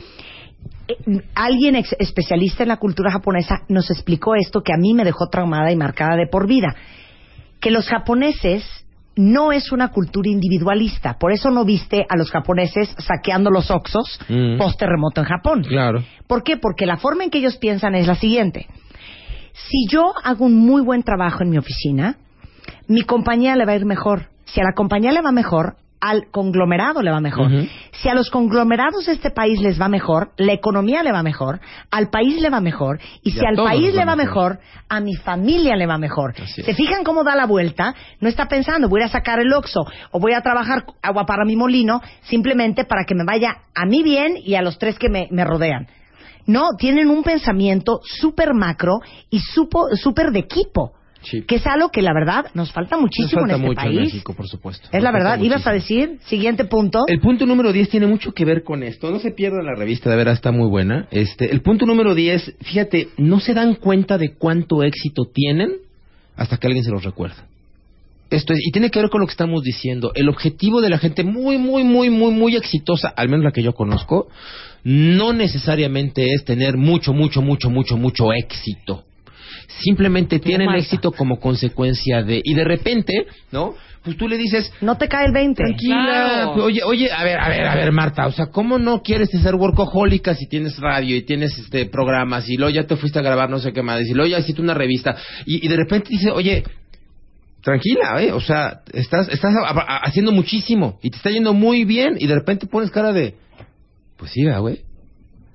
alguien 1.35 1.75
ex- 1.75 1.95
especialista 1.99 2.63
en 2.63 2.69
la 2.69 2.77
cultura 2.77 3.11
japonesa 3.11 3.61
nos 3.69 3.89
explicó 3.91 4.35
esto 4.35 4.61
que 4.61 4.73
a 4.73 4.77
mí 4.77 4.93
me 4.93 5.03
dejó 5.03 5.27
traumada 5.29 5.71
y 5.71 5.75
marcada 5.75 6.15
de 6.15 6.27
por 6.27 6.47
vida. 6.47 6.75
Que 7.59 7.71
los 7.71 7.87
japoneses 7.87 8.63
no 9.15 9.51
es 9.51 9.71
una 9.71 9.89
cultura 9.89 10.29
individualista. 10.29 11.17
Por 11.19 11.31
eso 11.31 11.49
no 11.49 11.65
viste 11.65 12.05
a 12.07 12.15
los 12.17 12.29
japoneses 12.29 12.93
saqueando 12.99 13.49
los 13.49 13.71
oxos 13.71 14.19
Mm. 14.29 14.57
post 14.57 14.79
terremoto 14.79 15.21
en 15.21 15.27
Japón. 15.27 15.63
Claro. 15.63 16.03
¿Por 16.27 16.43
qué? 16.43 16.57
Porque 16.57 16.85
la 16.85 16.97
forma 16.97 17.23
en 17.23 17.31
que 17.31 17.39
ellos 17.39 17.57
piensan 17.57 17.95
es 17.95 18.05
la 18.07 18.15
siguiente. 18.15 18.67
Si 19.53 19.87
yo 19.89 20.13
hago 20.23 20.45
un 20.45 20.55
muy 20.55 20.83
buen 20.83 21.01
trabajo 21.01 21.41
en 21.41 21.49
mi 21.49 21.57
oficina, 21.57 22.17
mi 22.87 23.01
compañía 23.01 23.55
le 23.55 23.65
va 23.65 23.71
a 23.71 23.75
ir 23.75 23.85
mejor. 23.85 24.27
Si 24.45 24.61
a 24.61 24.63
la 24.63 24.73
compañía 24.75 25.11
le 25.11 25.21
va 25.21 25.31
mejor, 25.31 25.77
al 25.99 26.29
conglomerado 26.31 27.01
le 27.01 27.11
va 27.11 27.19
mejor. 27.19 27.49
Si 27.91 28.09
a 28.09 28.13
los 28.13 28.29
conglomerados 28.29 29.05
de 29.05 29.13
este 29.13 29.31
país 29.31 29.59
les 29.59 29.79
va 29.81 29.89
mejor, 29.89 30.31
la 30.37 30.53
economía 30.53 31.03
le 31.03 31.11
va 31.11 31.23
mejor, 31.23 31.59
al 31.91 32.09
país 32.09 32.39
le 32.41 32.49
va 32.49 32.61
mejor, 32.61 32.99
y, 33.23 33.29
Y 33.29 33.31
si 33.31 33.45
al 33.45 33.55
país 33.55 33.93
le 33.93 34.05
va 34.05 34.15
mejor. 34.15 34.57
mejor, 34.57 34.59
a 34.89 34.99
mi 34.99 35.15
familia 35.15 35.75
le 35.75 35.87
va 35.87 35.97
mejor. 35.97 36.35
¿Se 36.35 36.73
fijan 36.73 37.03
cómo 37.03 37.23
da 37.23 37.35
la 37.35 37.45
vuelta? 37.45 37.95
No 38.19 38.29
está 38.29 38.47
pensando, 38.47 38.89
voy 38.89 39.01
a 39.01 39.07
sacar 39.07 39.39
el 39.39 39.51
oxo 39.53 39.85
o 40.11 40.19
voy 40.19 40.33
a 40.33 40.41
trabajar 40.41 40.85
agua 41.01 41.25
para 41.25 41.45
mi 41.45 41.55
molino, 41.55 42.01
simplemente 42.21 42.85
para 42.85 43.03
que 43.05 43.15
me 43.15 43.23
vaya 43.25 43.57
a 43.75 43.85
mí 43.85 44.03
bien 44.03 44.35
y 44.43 44.55
a 44.55 44.61
los 44.61 44.77
tres 44.77 44.97
que 44.99 45.09
me, 45.09 45.27
me 45.31 45.43
rodean. 45.45 45.87
No, 46.45 46.69
tienen 46.77 47.09
un 47.09 47.23
pensamiento 47.23 47.99
súper 48.03 48.53
macro 48.53 48.99
y 49.29 49.39
súper 49.39 50.31
de 50.31 50.39
equipo. 50.39 50.93
Sí. 51.29 51.41
Que 51.41 51.55
es 51.55 51.67
algo 51.67 51.89
que 51.89 52.01
la 52.01 52.13
verdad 52.13 52.45
nos 52.53 52.71
falta 52.71 52.95
Nos 52.95 53.01
muchísimo 53.03 53.41
falta 53.41 53.55
en 53.55 53.61
este 53.61 53.67
mucho 53.67 53.81
en 53.81 53.87
país. 53.95 53.99
México, 54.13 54.33
por 54.33 54.47
supuesto. 54.47 54.87
Es 54.91 55.01
la 55.03 55.11
Nos 55.11 55.19
falta 55.19 55.29
verdad. 55.31 55.43
Ibas 55.45 55.67
a 55.67 55.73
decir, 55.73 56.17
siguiente 56.25 56.65
punto. 56.65 57.03
El 57.07 57.19
punto 57.19 57.45
número 57.45 57.73
10 57.73 57.89
tiene 57.89 58.07
mucho 58.07 58.33
que 58.33 58.45
ver 58.45 58.63
con 58.63 58.83
esto. 58.83 59.11
No 59.11 59.19
se 59.19 59.31
pierda 59.31 59.61
la 59.63 59.75
revista, 59.75 60.09
de 60.09 60.15
verdad 60.15 60.33
está 60.33 60.51
muy 60.51 60.69
buena. 60.69 61.07
Este, 61.11 61.51
el 61.51 61.61
punto 61.61 61.85
número 61.85 62.15
10, 62.15 62.55
fíjate, 62.61 63.09
no 63.17 63.39
se 63.39 63.53
dan 63.53 63.75
cuenta 63.75 64.17
de 64.17 64.35
cuánto 64.35 64.83
éxito 64.83 65.25
tienen 65.25 65.71
hasta 66.35 66.57
que 66.57 66.67
alguien 66.67 66.83
se 66.83 66.91
los 66.91 67.03
recuerda. 67.03 67.45
Esto 68.29 68.51
es- 68.53 68.59
y 68.61 68.71
tiene 68.71 68.91
que 68.91 68.99
ver 68.99 69.09
con 69.09 69.21
lo 69.21 69.27
que 69.27 69.31
estamos 69.31 69.63
diciendo. 69.63 70.11
El 70.13 70.27
objetivo 70.29 70.81
de 70.81 70.89
la 70.89 70.97
gente 70.97 71.23
muy, 71.23 71.57
muy, 71.57 71.83
muy, 71.85 72.09
muy, 72.09 72.31
muy 72.31 72.55
exitosa, 72.57 73.07
al 73.07 73.29
menos 73.29 73.45
la 73.45 73.51
que 73.51 73.63
yo 73.63 73.73
conozco, 73.73 74.27
no 74.83 75.31
necesariamente 75.33 76.25
es 76.33 76.43
tener 76.45 76.77
mucho, 76.77 77.13
mucho, 77.13 77.41
mucho, 77.41 77.69
mucho, 77.69 77.97
mucho 77.97 78.33
éxito. 78.33 79.03
Simplemente 79.67 80.39
tienen 80.39 80.67
Marta. 80.67 80.81
éxito 80.81 81.11
como 81.11 81.39
consecuencia 81.39 82.23
de... 82.23 82.41
Y 82.43 82.53
de 82.53 82.63
repente, 82.63 83.27
¿no? 83.51 83.75
Pues 84.03 84.15
tú 84.15 84.27
le 84.29 84.37
dices, 84.37 84.71
No 84.79 84.97
te 84.97 85.09
cae 85.09 85.25
el 85.25 85.33
20. 85.33 85.61
Tranquila. 85.61 85.95
Claro. 86.05 86.53
pues, 86.53 86.65
Oye, 86.65 86.83
oye, 86.83 87.11
a 87.11 87.23
ver, 87.25 87.37
a 87.39 87.49
ver, 87.49 87.65
a 87.67 87.75
ver, 87.75 87.91
Marta, 87.91 88.25
o 88.27 88.31
sea, 88.31 88.45
¿cómo 88.45 88.79
no 88.79 89.01
quieres 89.01 89.29
ser 89.29 89.55
workahólica 89.55 90.33
si 90.35 90.47
tienes 90.47 90.77
radio 90.79 91.15
y 91.17 91.23
tienes 91.23 91.57
este 91.59 91.85
programas 91.87 92.47
y 92.49 92.55
luego 92.55 92.73
ya 92.73 92.85
te 92.87 92.95
fuiste 92.95 93.19
a 93.19 93.21
grabar 93.21 93.49
no 93.49 93.59
sé 93.59 93.73
qué 93.73 93.81
más 93.81 94.01
y 94.07 94.13
luego 94.13 94.29
ya 94.29 94.39
hiciste 94.39 94.61
una 94.61 94.73
revista 94.73 95.17
y, 95.45 95.65
y 95.65 95.67
de 95.67 95.75
repente 95.75 96.07
dice, 96.11 96.31
oye, 96.31 96.63
tranquila, 97.61 98.21
eh, 98.21 98.31
o 98.31 98.39
sea, 98.39 98.81
estás 98.93 99.27
estás 99.29 99.53
a- 99.55 99.71
a- 99.71 99.97
haciendo 100.05 100.31
muchísimo 100.31 100.99
y 101.01 101.09
te 101.09 101.17
está 101.17 101.29
yendo 101.29 101.53
muy 101.53 101.83
bien 101.83 102.15
y 102.17 102.27
de 102.27 102.35
repente 102.35 102.67
pones 102.67 102.91
cara 102.91 103.11
de, 103.11 103.35
pues 104.17 104.31
sí, 104.31 104.45
güey. 104.45 104.81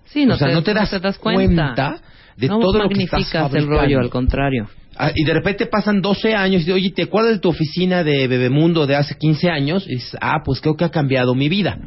Sí, 0.07 0.27
no, 0.27 0.35
o 0.35 0.37
sea, 0.37 0.48
te, 0.48 0.55
no 0.55 0.62
te 0.62 0.75
das 0.75 0.90
cuenta. 1.18 2.01
De 2.37 2.49
no 2.49 2.59
todo 2.61 2.79
lo 2.79 2.88
que 2.88 3.03
estás 3.03 3.12
magnificas 3.21 3.35
el 3.35 3.51
fabricando. 3.51 3.81
rollo, 3.81 4.01
al 4.01 4.11
contrario. 4.11 4.68
Ah, 4.97 5.11
y 5.14 5.25
de 5.25 5.33
repente 5.33 5.66
pasan 5.66 6.03
12 6.03 6.35
años 6.35 6.57
y 6.57 6.59
dices, 6.64 6.75
oye, 6.75 6.90
¿te 6.90 7.03
acuerdas 7.05 7.33
de 7.35 7.38
tu 7.38 7.49
oficina 7.49 8.05
de 8.05 8.29
Bebemundo 8.29 8.87
de 8.87 8.97
hace 8.97 9.16
15 9.16 9.49
años? 9.51 9.87
Y 9.88 9.95
dices, 9.95 10.16
ah, 10.21 10.42
pues 10.45 10.61
creo 10.61 10.77
que 10.77 10.85
ha 10.85 10.90
cambiado 10.90 11.35
mi 11.35 11.49
vida. 11.49 11.79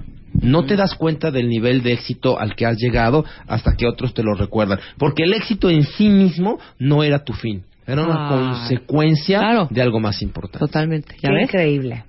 No 0.41 0.65
te 0.65 0.75
das 0.75 0.95
cuenta 0.95 1.31
del 1.31 1.47
nivel 1.47 1.81
de 1.83 1.93
éxito 1.93 2.37
al 2.39 2.55
que 2.55 2.65
has 2.65 2.77
llegado 2.77 3.23
hasta 3.47 3.75
que 3.77 3.87
otros 3.87 4.13
te 4.13 4.21
lo 4.23 4.33
recuerdan. 4.33 4.79
Porque 4.97 5.23
el 5.23 5.33
éxito 5.33 5.69
en 5.69 5.83
sí 5.83 6.09
mismo 6.09 6.59
no 6.79 7.03
era 7.03 7.23
tu 7.23 7.31
fin. 7.33 7.63
Era 7.87 8.03
una 8.03 8.27
Ay, 8.27 8.29
consecuencia 8.67 9.39
claro. 9.39 9.67
de 9.69 9.81
algo 9.81 9.99
más 9.99 10.21
importante. 10.23 10.59
Totalmente. 10.59 11.15
¿Ya 11.21 11.29
Qué 11.29 11.35
ves? 11.35 11.43
increíble. 11.43 12.03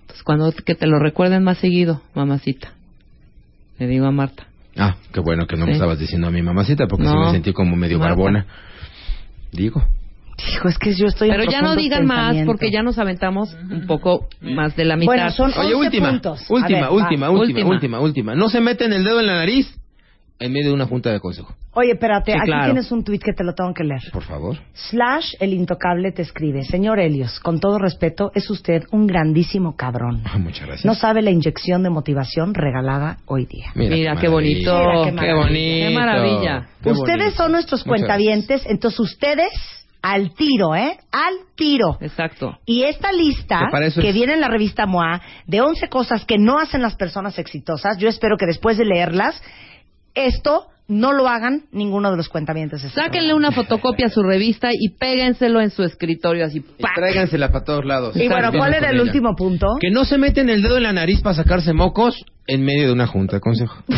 Entonces, 0.00 0.22
cuando 0.24 0.50
que 0.52 0.74
te 0.74 0.86
lo 0.86 0.98
recuerden 0.98 1.44
más 1.44 1.58
seguido, 1.58 2.00
mamacita. 2.14 2.72
Le 3.78 3.86
digo 3.86 4.06
a 4.06 4.10
Marta. 4.10 4.46
Ah, 4.76 4.96
qué 5.12 5.20
bueno 5.20 5.46
que 5.46 5.56
no 5.56 5.66
me 5.66 5.72
estabas 5.72 5.98
diciendo 5.98 6.26
a 6.28 6.30
mi 6.30 6.42
mamacita 6.42 6.86
porque 6.86 7.04
sí 7.06 7.12
No. 7.14 7.26
me 7.26 7.30
sentí 7.30 7.52
como 7.52 7.76
medio 7.76 7.98
Marta. 7.98 8.14
barbona. 8.14 8.46
Digo. 9.52 9.82
Hijo, 10.52 10.68
es 10.68 10.78
que 10.78 10.92
yo 10.94 11.06
estoy 11.06 11.30
en 11.30 11.36
Pero 11.36 11.48
ya 11.50 11.62
no 11.62 11.76
digan 11.76 12.06
más 12.06 12.34
porque 12.44 12.72
ya 12.72 12.82
nos 12.82 12.98
aventamos 12.98 13.54
un 13.70 13.86
poco 13.86 14.28
más 14.40 14.74
de 14.74 14.84
la 14.84 14.96
mitad. 14.96 15.06
Bueno, 15.06 15.30
son 15.30 15.52
Oye, 15.56 15.74
11 15.74 15.76
última, 15.76 16.10
puntos. 16.10 16.44
Última, 16.50 16.80
ver, 16.80 16.90
última, 16.90 17.30
última, 17.30 17.30
Última. 17.30 17.68
última, 17.68 18.00
última. 18.00 18.34
No 18.34 18.48
se 18.48 18.60
meten 18.60 18.92
el 18.92 19.04
dedo 19.04 19.20
en 19.20 19.26
la 19.26 19.36
nariz 19.36 19.72
en 20.38 20.52
medio 20.52 20.68
de 20.68 20.74
una 20.74 20.86
junta 20.86 21.10
de 21.10 21.20
consejo. 21.20 21.54
Oye, 21.76 21.92
espérate, 21.92 22.32
Sí, 22.32 22.38
aquí 22.38 22.46
claro. 22.46 22.64
tienes 22.66 22.90
un 22.92 23.02
tuit 23.04 23.22
que 23.22 23.32
te 23.32 23.42
lo 23.44 23.52
tengo 23.54 23.72
que 23.74 23.82
leer. 23.84 24.02
Por 24.12 24.22
favor. 24.22 24.56
Slash 24.74 25.34
el 25.40 25.52
intocable 25.54 26.12
te 26.12 26.22
escribe, 26.22 26.64
señor 26.64 27.00
Helios, 27.00 27.40
con 27.40 27.58
todo 27.60 27.78
respeto, 27.78 28.30
es 28.34 28.48
usted 28.50 28.82
un 28.92 29.06
grandísimo 29.06 29.74
cabrón. 29.76 30.22
Ah, 30.24 30.38
muchas 30.38 30.66
gracias. 30.66 30.84
No 30.84 30.94
sabe 30.94 31.22
la 31.22 31.30
inyección 31.30 31.82
de 31.82 31.90
motivación 31.90 32.54
regalada 32.54 33.18
hoy 33.26 33.46
día. 33.46 33.66
Mira, 33.74 34.16
qué 34.20 34.28
bonito. 34.28 34.76
Mira, 34.78 35.04
qué 35.04 35.10
Qué 35.10 35.12
maravilla. 35.12 35.34
bonito. 35.44 35.88
Qué 35.88 35.94
maravilla. 35.94 36.68
Qué 36.82 36.90
ustedes 36.90 37.18
bonito. 37.18 37.36
son 37.36 37.52
nuestros 37.52 37.80
Muchas 37.86 37.88
cuentavientes, 38.00 38.62
entonces 38.66 39.00
ustedes 39.00 39.50
al 40.02 40.34
tiro, 40.34 40.74
¿eh? 40.76 40.98
Al 41.10 41.34
tiro. 41.56 41.96
Exacto. 42.00 42.58
Y 42.66 42.82
esta 42.82 43.10
lista 43.10 43.68
Que 43.72 44.02
que 44.02 44.08
es- 44.10 44.14
viene 44.14 44.34
en 44.34 44.40
la 44.42 44.48
revista 44.48 44.84
MOA 44.86 45.22
de 45.46 45.60
11 45.62 45.88
cosas 45.88 46.24
que 46.26 46.36
no 46.38 46.58
hacen 46.58 46.82
las 46.82 46.94
personas 46.94 47.38
exitosas, 47.38 47.96
yo 47.98 48.08
espero 48.08 48.36
que 48.36 48.44
después 48.46 48.76
de 48.76 48.84
leerlas, 48.84 49.42
esto 50.14 50.68
no 50.86 51.12
lo 51.12 51.28
hagan 51.28 51.62
ninguno 51.72 52.10
de 52.10 52.18
los 52.18 52.30
este 52.34 52.90
Sáquenle 52.90 53.32
una 53.32 53.52
fotocopia 53.52 54.06
a 54.06 54.10
su 54.10 54.22
revista 54.22 54.68
y 54.72 54.90
péguenselo 54.90 55.60
en 55.60 55.70
su 55.70 55.82
escritorio 55.82 56.44
así. 56.44 56.58
Y 56.58 56.82
¡pac! 56.82 56.94
tráigansela 56.94 57.48
para 57.50 57.64
todos 57.64 57.84
lados. 57.86 58.16
Y 58.16 58.28
bueno, 58.28 58.52
¿cuál 58.52 58.74
era 58.74 58.90
el 58.90 58.96
ella. 58.96 59.04
último 59.04 59.34
punto? 59.34 59.66
Que 59.80 59.90
no 59.90 60.04
se 60.04 60.18
meten 60.18 60.50
el 60.50 60.62
dedo 60.62 60.76
en 60.76 60.82
la 60.82 60.92
nariz 60.92 61.22
para 61.22 61.36
sacarse 61.36 61.72
mocos 61.72 62.24
en 62.46 62.64
medio 62.64 62.88
de 62.88 62.92
una 62.92 63.06
junta 63.06 63.36
de 63.36 63.40
consejo. 63.40 63.82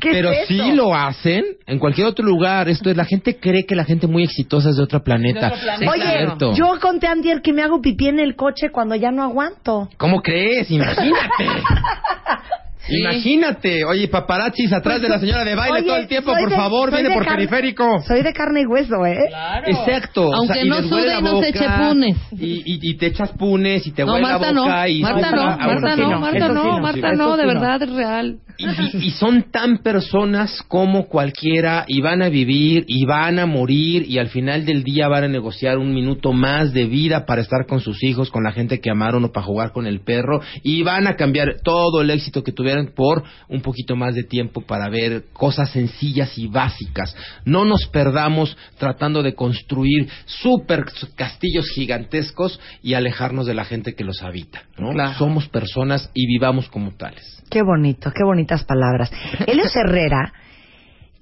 ¿Qué 0.00 0.10
es 0.10 0.16
Pero 0.16 0.32
eso? 0.32 0.46
sí 0.48 0.72
lo 0.72 0.94
hacen 0.94 1.44
en 1.66 1.78
cualquier 1.78 2.06
otro 2.06 2.24
lugar. 2.24 2.68
Esto 2.68 2.90
es, 2.90 2.96
la 2.96 3.04
gente 3.04 3.38
cree 3.38 3.64
que 3.64 3.74
la 3.74 3.84
gente 3.84 4.06
muy 4.06 4.24
exitosa 4.24 4.70
es 4.70 4.76
de 4.76 4.82
otro 4.82 5.02
planeta. 5.02 5.40
De 5.40 5.46
otro 5.54 5.60
planeta. 5.62 5.92
Sí, 5.92 6.00
Oye, 6.00 6.18
Cierto. 6.18 6.54
yo 6.54 6.78
conté 6.80 7.06
a 7.06 7.12
Andier 7.12 7.40
que 7.42 7.52
me 7.52 7.62
hago 7.62 7.80
pipí 7.80 8.08
en 8.08 8.18
el 8.18 8.34
coche 8.36 8.70
cuando 8.70 8.94
ya 8.96 9.10
no 9.10 9.22
aguanto. 9.22 9.88
¿Cómo 9.96 10.20
crees? 10.20 10.70
Imagínate. 10.70 11.44
Sí. 12.86 12.96
Imagínate. 12.98 13.84
Oye, 13.84 14.08
paparazzis 14.08 14.72
atrás 14.72 15.00
de 15.02 15.08
la 15.08 15.18
señora 15.18 15.44
de 15.44 15.54
baile 15.54 15.78
Oye, 15.80 15.86
todo 15.86 15.96
el 15.98 16.08
tiempo, 16.08 16.32
por 16.32 16.48
de- 16.48 16.56
favor, 16.56 16.90
viene 16.90 17.10
por 17.10 17.26
periférico. 17.26 18.02
Soy 18.06 18.22
de 18.22 18.32
carne 18.32 18.62
y 18.62 18.66
hueso, 18.66 19.04
¿eh? 19.06 19.26
Claro. 19.28 19.66
Exacto. 19.66 20.28
o 20.28 20.34
Aunque 20.34 20.54
sea, 20.54 20.64
no 20.64 20.82
sude 20.88 21.18
y 21.18 21.22
no 21.22 21.40
se 21.40 21.48
eche 21.50 21.66
punes. 21.78 22.16
Y, 22.32 22.46
y, 22.64 22.90
y 22.90 22.94
te 22.96 23.06
echas 23.06 23.30
punes 23.32 23.86
y 23.86 23.92
te 23.92 24.04
No, 24.04 24.14
huele 24.14 24.26
Marta 24.26 24.46
la 24.46 24.52
no. 24.52 24.62
boca 24.64 24.88
y 24.88 25.02
Marta 25.02 25.30
no, 25.30 25.44
Marta 25.44 25.96
no, 25.96 26.10
no, 26.10 26.20
Marta 26.20 26.38
eso 26.38 26.46
sí 26.48 26.54
no, 26.54 26.62
no, 26.62 26.80
Marta 26.80 27.12
no, 27.14 27.36
de 27.36 27.42
no. 27.46 27.48
verdad 27.48 27.82
es 27.82 27.90
real. 27.92 28.38
Y, 28.60 29.10
son 29.12 29.50
tan 29.50 29.78
personas 29.78 30.62
como 30.68 31.06
cualquiera 31.06 31.84
y 31.88 32.00
van 32.00 32.22
a 32.22 32.28
vivir 32.28 32.84
y 32.86 33.04
van 33.06 33.38
a 33.38 33.46
morir 33.46 34.04
y 34.06 34.18
al 34.18 34.28
final 34.28 34.64
del 34.64 34.84
día 34.84 35.08
van 35.08 35.24
a 35.24 35.28
negociar 35.28 35.78
un 35.78 35.94
minuto 35.94 36.32
más 36.32 36.72
de 36.72 36.84
vida 36.84 37.24
para 37.24 37.40
estar 37.40 37.66
con 37.66 37.80
sus 37.80 38.02
hijos, 38.02 38.30
con 38.30 38.44
la 38.44 38.52
gente 38.52 38.80
que 38.80 38.90
amaron 38.90 39.24
o 39.24 39.32
para 39.32 39.46
jugar 39.46 39.72
con 39.72 39.86
el 39.86 40.00
perro 40.00 40.40
y 40.62 40.82
van 40.82 41.06
a 41.06 41.16
cambiar 41.16 41.60
todo 41.62 42.02
el 42.02 42.10
éxito 42.10 42.42
que 42.42 42.52
tuvieran 42.52 42.92
por 42.94 43.24
un 43.48 43.62
poquito 43.62 43.96
más 43.96 44.14
de 44.14 44.24
tiempo 44.24 44.60
para 44.60 44.88
ver 44.90 45.24
cosas 45.32 45.70
sencillas 45.70 46.36
y 46.36 46.46
básicas. 46.46 47.16
No 47.44 47.64
nos 47.64 47.86
perdamos 47.86 48.56
tratando 48.78 49.22
de 49.22 49.34
construir 49.34 50.08
super 50.26 50.84
castillos 51.16 51.70
gigantescos 51.74 52.60
y 52.82 52.94
alejarnos 52.94 53.46
de 53.46 53.54
la 53.54 53.64
gente 53.64 53.94
que 53.94 54.04
los 54.04 54.22
habita. 54.22 54.62
¿no? 54.76 54.92
Claro. 54.92 55.18
Somos 55.18 55.48
personas 55.48 56.10
y 56.14 56.26
vivamos 56.26 56.68
como 56.68 56.92
tales. 56.92 57.39
Qué 57.50 57.62
bonito, 57.62 58.10
qué 58.12 58.24
bonitas 58.24 58.64
palabras. 58.64 59.10
Helios 59.46 59.74
Herrera, 59.76 60.32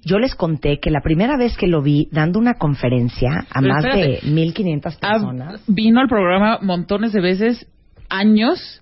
yo 0.03 0.17
les 0.19 0.35
conté 0.35 0.79
que 0.79 0.91
la 0.91 1.01
primera 1.01 1.35
vez 1.37 1.57
que 1.57 1.67
lo 1.67 1.81
vi 1.81 2.07
dando 2.11 2.39
una 2.39 2.53
conferencia 2.53 3.45
a 3.49 3.59
Pero 3.61 3.73
más 3.73 3.83
espérate. 3.85 4.25
de 4.25 4.31
1500 4.31 4.97
Ah, 5.01 5.11
personas. 5.13 5.63
vino 5.67 5.99
al 5.99 6.07
programa 6.07 6.59
montones 6.61 7.11
de 7.11 7.21
veces, 7.21 7.67
años, 8.09 8.81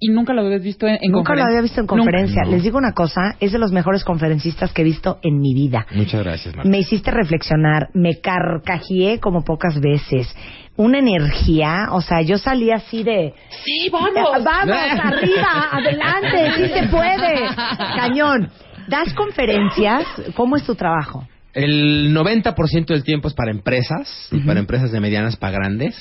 y 0.00 0.08
nunca 0.10 0.32
lo 0.32 0.42
habías 0.42 0.62
visto 0.62 0.86
en, 0.86 0.98
en 1.00 1.10
Nunca 1.12 1.34
lo 1.34 1.40
conferencia. 1.40 1.46
había 1.48 1.60
visto 1.62 1.80
en 1.80 1.86
Nunca. 1.86 1.96
conferencia. 1.96 2.42
No. 2.44 2.50
Les 2.52 2.62
digo 2.62 2.78
una 2.78 2.92
cosa, 2.92 3.20
es 3.40 3.52
de 3.52 3.58
los 3.58 3.72
mejores 3.72 4.04
conferencistas 4.04 4.72
que 4.72 4.82
he 4.82 4.84
visto 4.84 5.18
en 5.22 5.40
mi 5.40 5.54
vida. 5.54 5.86
Muchas 5.94 6.22
gracias, 6.24 6.54
Marta. 6.54 6.70
Me 6.70 6.78
hiciste 6.78 7.10
reflexionar, 7.10 7.88
me 7.94 8.20
carcajeé 8.20 9.18
como 9.20 9.42
pocas 9.44 9.80
veces. 9.80 10.34
Una 10.76 10.98
energía, 11.00 11.88
o 11.90 12.00
sea, 12.00 12.22
yo 12.22 12.38
salí 12.38 12.70
así 12.70 13.02
de... 13.02 13.34
Sí, 13.64 13.88
vamos. 13.90 14.12
Vamos, 14.44 14.76
arriba, 15.02 15.68
adelante, 15.72 16.52
sí 16.56 16.68
se 16.72 16.88
puede. 16.88 17.48
Cañón. 17.96 18.50
¿Das 18.88 19.12
conferencias? 19.14 20.04
¿Cómo 20.34 20.56
es 20.56 20.62
tu 20.64 20.74
trabajo? 20.74 21.26
El 21.52 22.14
90% 22.14 22.86
del 22.86 23.02
tiempo 23.02 23.26
es 23.28 23.34
para 23.34 23.50
empresas, 23.50 24.28
y 24.30 24.38
para 24.40 24.60
empresas 24.60 24.92
de 24.92 25.00
medianas 25.00 25.36
para 25.36 25.54
grandes. 25.58 25.96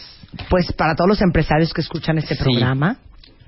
Pues 0.49 0.71
para 0.73 0.93
todos 0.95 1.07
los 1.09 1.21
empresarios 1.21 1.73
que 1.73 1.81
escuchan 1.81 2.17
este 2.19 2.35
Sí. 2.35 2.43
programa. 2.43 2.97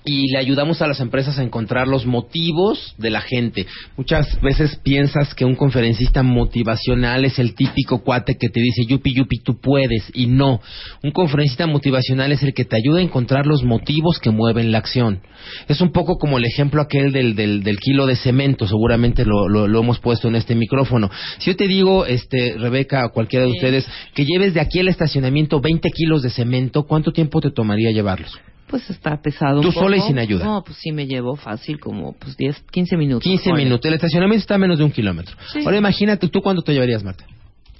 Y 0.05 0.31
le 0.31 0.39
ayudamos 0.39 0.81
a 0.81 0.87
las 0.87 0.99
empresas 0.99 1.37
a 1.37 1.43
encontrar 1.43 1.87
los 1.87 2.05
motivos 2.05 2.95
de 2.97 3.09
la 3.09 3.21
gente. 3.21 3.65
Muchas 3.97 4.39
veces 4.41 4.77
piensas 4.83 5.33
que 5.35 5.45
un 5.45 5.55
conferencista 5.55 6.23
motivacional 6.23 7.25
es 7.25 7.37
el 7.39 7.53
típico 7.53 8.03
cuate 8.03 8.37
que 8.39 8.49
te 8.49 8.61
dice, 8.61 8.85
yupi, 8.85 9.13
yupi, 9.13 9.39
tú 9.39 9.59
puedes. 9.59 10.09
Y 10.13 10.27
no. 10.27 10.61
Un 11.03 11.11
conferencista 11.11 11.67
motivacional 11.67 12.31
es 12.31 12.43
el 12.43 12.53
que 12.53 12.65
te 12.65 12.77
ayuda 12.77 12.99
a 12.99 13.03
encontrar 13.03 13.45
los 13.45 13.63
motivos 13.63 14.19
que 14.19 14.31
mueven 14.31 14.71
la 14.71 14.77
acción. 14.77 15.21
Es 15.67 15.81
un 15.81 15.91
poco 15.91 16.17
como 16.17 16.37
el 16.37 16.45
ejemplo 16.45 16.81
aquel 16.81 17.11
del, 17.11 17.35
del, 17.35 17.63
del 17.63 17.79
kilo 17.79 18.05
de 18.05 18.15
cemento. 18.15 18.67
Seguramente 18.67 19.25
lo, 19.25 19.47
lo, 19.49 19.67
lo 19.67 19.79
hemos 19.79 19.99
puesto 19.99 20.27
en 20.27 20.35
este 20.35 20.55
micrófono. 20.55 21.09
Si 21.39 21.51
yo 21.51 21.55
te 21.55 21.67
digo, 21.67 22.05
este, 22.05 22.55
Rebeca, 22.57 23.05
o 23.05 23.11
cualquiera 23.11 23.45
de 23.45 23.51
ustedes, 23.51 23.87
que 24.13 24.25
lleves 24.25 24.53
de 24.53 24.61
aquí 24.61 24.79
al 24.79 24.87
estacionamiento 24.87 25.59
20 25.59 25.89
kilos 25.91 26.21
de 26.21 26.29
cemento, 26.29 26.83
¿cuánto 26.83 27.11
tiempo 27.11 27.41
te 27.41 27.51
tomaría 27.51 27.91
llevarlos? 27.91 28.39
Pues 28.69 28.89
está 28.89 29.19
pesado 29.21 29.57
un 29.57 29.63
Tú 29.65 29.71
sola 29.71 29.95
y 29.95 29.99
poco. 29.99 30.07
sin 30.09 30.19
ayuda. 30.19 30.45
No, 30.45 30.63
pues 30.63 30.77
sí 30.77 30.91
me 30.91 31.07
llevo 31.07 31.35
fácil 31.35 31.79
como 31.79 32.13
pues 32.13 32.37
10, 32.37 32.55
15 32.71 32.97
minutos. 32.97 33.23
15 33.23 33.49
Ponle. 33.49 33.63
minutos. 33.65 33.85
El 33.85 33.93
estacionamiento 33.95 34.41
está 34.41 34.55
a 34.55 34.59
menos 34.59 34.77
de 34.77 34.83
un 34.83 34.91
kilómetro. 34.91 35.35
Sí. 35.51 35.61
Ahora 35.65 35.77
imagínate, 35.77 36.27
¿tú 36.27 36.41
cuánto 36.41 36.61
te 36.61 36.73
llevarías, 36.73 37.03
Marta? 37.03 37.25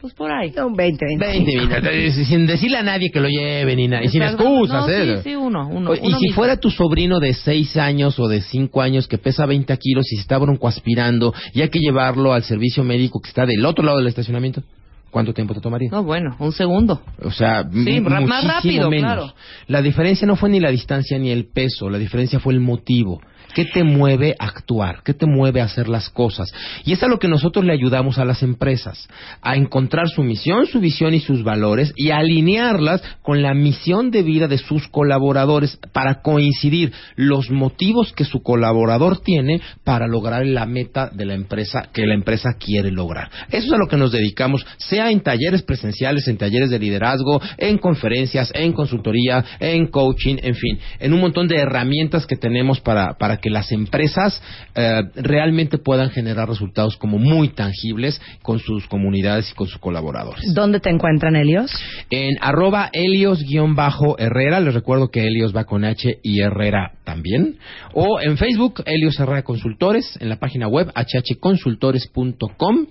Pues 0.02 0.14
por 0.14 0.32
ahí. 0.32 0.52
Un 0.66 0.76
20, 0.76 1.06
20 1.20 1.40
minutos. 1.40 2.16
Sin 2.28 2.48
decirle 2.48 2.78
a 2.78 2.84
nadie 2.84 3.12
que 3.12 3.20
lo 3.20 3.28
lleve 3.28 3.76
ni 3.76 3.88
nada. 3.90 4.02
Y 4.04 4.08
sin 4.08 4.22
excusas, 4.24 4.88
No, 4.88 4.90
¿eh? 4.94 5.18
sí, 5.18 5.30
sí, 5.32 5.36
uno, 5.36 5.68
uno, 5.68 5.94
y 5.94 6.00
uno 6.00 6.18
si 6.18 6.24
mismo. 6.24 6.36
fuera 6.36 6.56
tu 6.58 6.72
sobrino 6.72 7.20
de 7.20 7.34
6 7.34 7.76
años 7.78 8.18
o 8.18 8.28
de 8.30 8.42
5 8.42 8.82
años 8.82 9.08
que 9.10 9.18
pesa 9.18 9.46
20 9.46 9.78
kilos 9.78 10.06
y 10.12 10.16
se 10.16 10.22
está 10.22 10.38
broncoaspirando 10.38 11.34
y 11.54 11.62
hay 11.62 11.70
que 11.70 11.80
llevarlo 11.80 12.32
al 12.34 12.44
servicio 12.44 12.84
médico 12.86 13.20
que 13.22 13.28
está 13.30 13.46
del 13.46 13.66
otro 13.66 13.84
lado 13.84 13.98
del 13.98 14.08
estacionamiento, 14.08 14.64
¿Cuánto 15.12 15.34
tiempo 15.34 15.54
te 15.54 15.62
tomaría? 15.62 15.90
No, 15.92 16.04
bueno, 16.04 16.36
un 16.40 16.52
segundo. 16.52 17.02
O 17.24 17.32
sea, 17.32 17.64
Sí, 17.72 18.00
más 18.02 18.44
rápido, 18.44 18.90
menos. 18.90 19.06
claro. 19.06 19.34
La 19.68 19.82
diferencia 19.82 20.28
no 20.28 20.36
fue 20.36 20.50
ni 20.50 20.60
la 20.60 20.70
distancia 20.72 21.18
ni 21.18 21.32
el 21.32 21.48
peso, 21.48 21.90
la 21.90 21.98
diferencia 21.98 22.40
fue 22.40 22.54
el 22.54 22.60
motivo. 22.60 23.20
¿Qué 23.56 23.66
te 23.66 23.84
mueve 23.84 24.36
a 24.38 24.46
actuar? 24.46 25.02
¿Qué 25.04 25.16
te 25.16 25.26
mueve 25.26 25.60
a 25.60 25.64
hacer 25.64 25.88
las 25.88 26.10
cosas? 26.10 26.52
Y 26.86 26.94
es 26.94 27.02
a 27.02 27.08
lo 27.08 27.18
que 27.18 27.28
nosotros 27.28 27.66
le 27.66 27.74
ayudamos 27.74 28.20
a 28.20 28.26
las 28.26 28.44
empresas, 28.44 29.08
a 29.42 29.56
encontrar 29.56 30.08
su 30.08 30.22
misión, 30.22 30.68
su 30.68 30.80
visión 30.80 31.16
y 31.16 31.20
sus 31.20 31.44
valores 31.44 31.92
y 31.96 32.12
a 32.12 32.18
alinearlas 32.18 33.02
con 33.24 33.42
la 33.42 33.56
misión 33.56 34.12
de 34.12 34.22
vida 34.22 34.48
de 34.48 34.60
sus 34.60 34.88
colaboradores 34.88 35.80
para 35.92 36.22
coincidir 36.22 36.94
los 37.16 37.50
motivos 37.50 38.14
que 38.14 38.24
su 38.24 38.44
colaborador 38.44 39.20
tiene 39.22 39.62
para 39.84 40.08
lograr 40.08 40.46
la 40.46 40.68
meta 40.68 41.10
de 41.10 41.26
la 41.26 41.34
empresa 41.34 41.90
que 41.92 42.06
la 42.06 42.14
empresa 42.14 42.50
quiere 42.60 42.92
lograr. 42.92 43.32
Eso 43.50 43.66
es 43.66 43.74
a 43.74 43.78
lo 43.78 43.88
que 43.88 43.98
nos 43.98 44.12
dedicamos, 44.12 44.64
sea 44.78 44.99
en 45.08 45.22
talleres 45.22 45.62
presenciales, 45.62 46.28
en 46.28 46.38
talleres 46.38 46.70
de 46.70 46.80
liderazgo, 46.80 47.42
en 47.58 47.78
conferencias, 47.78 48.52
en 48.56 48.74
consultoría, 48.74 49.46
en 49.60 49.88
coaching, 49.88 50.38
en 50.42 50.56
fin, 50.56 50.80
en 51.00 51.14
un 51.14 51.22
montón 51.22 51.48
de 51.48 51.58
herramientas 51.58 52.26
que 52.26 52.36
tenemos 52.36 52.82
para, 52.82 53.14
para 53.18 53.38
que 53.38 53.50
las 53.50 53.72
empresas 53.72 54.42
eh, 54.76 55.02
realmente 55.16 55.78
puedan 55.78 56.10
generar 56.10 56.50
resultados 56.50 56.98
como 56.98 57.18
muy 57.18 57.50
tangibles 57.50 58.22
con 58.42 58.60
sus 58.60 58.88
comunidades 58.88 59.52
y 59.52 59.56
con 59.56 59.68
sus 59.68 59.80
colaboradores. 59.80 60.54
¿Dónde 60.54 60.80
te 60.80 60.90
encuentran, 60.90 61.36
Helios? 61.36 61.72
En 62.10 62.38
arroba 62.42 62.90
Helios-Herrera, 62.92 64.60
les 64.60 64.74
recuerdo 64.74 65.10
que 65.10 65.28
Helios 65.28 65.56
va 65.56 65.66
con 65.66 65.86
H 65.86 66.20
y 66.24 66.42
Herrera 66.42 66.94
también. 67.04 67.58
O 67.94 68.20
en 68.20 68.38
Facebook, 68.38 68.84
Helios 68.86 69.20
Herrera 69.20 69.44
Consultores, 69.44 70.18
en 70.20 70.30
la 70.30 70.38
página 70.38 70.68
web 70.68 70.92
hhconsultores.com 70.96 72.88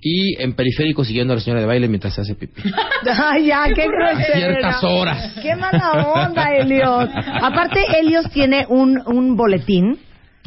y 0.00 0.40
en 0.42 0.54
periférico 0.54 1.04
siguiendo 1.04 1.32
a 1.32 1.36
la 1.36 1.42
señora 1.42 1.60
de 1.60 1.66
baile 1.66 1.88
mientras 1.88 2.14
se 2.14 2.22
hace 2.22 2.34
pipí. 2.34 2.62
Ay, 3.22 3.46
ya, 3.46 3.64
qué 3.74 3.86
grosera. 3.86 4.38
ciertas 4.38 4.84
horas. 4.84 5.32
Qué 5.42 5.54
mala 5.56 5.92
onda, 6.14 6.54
Helios. 6.56 7.08
Aparte, 7.42 7.80
Helios 7.98 8.30
tiene 8.30 8.64
un, 8.68 9.00
un 9.06 9.36
boletín. 9.36 9.98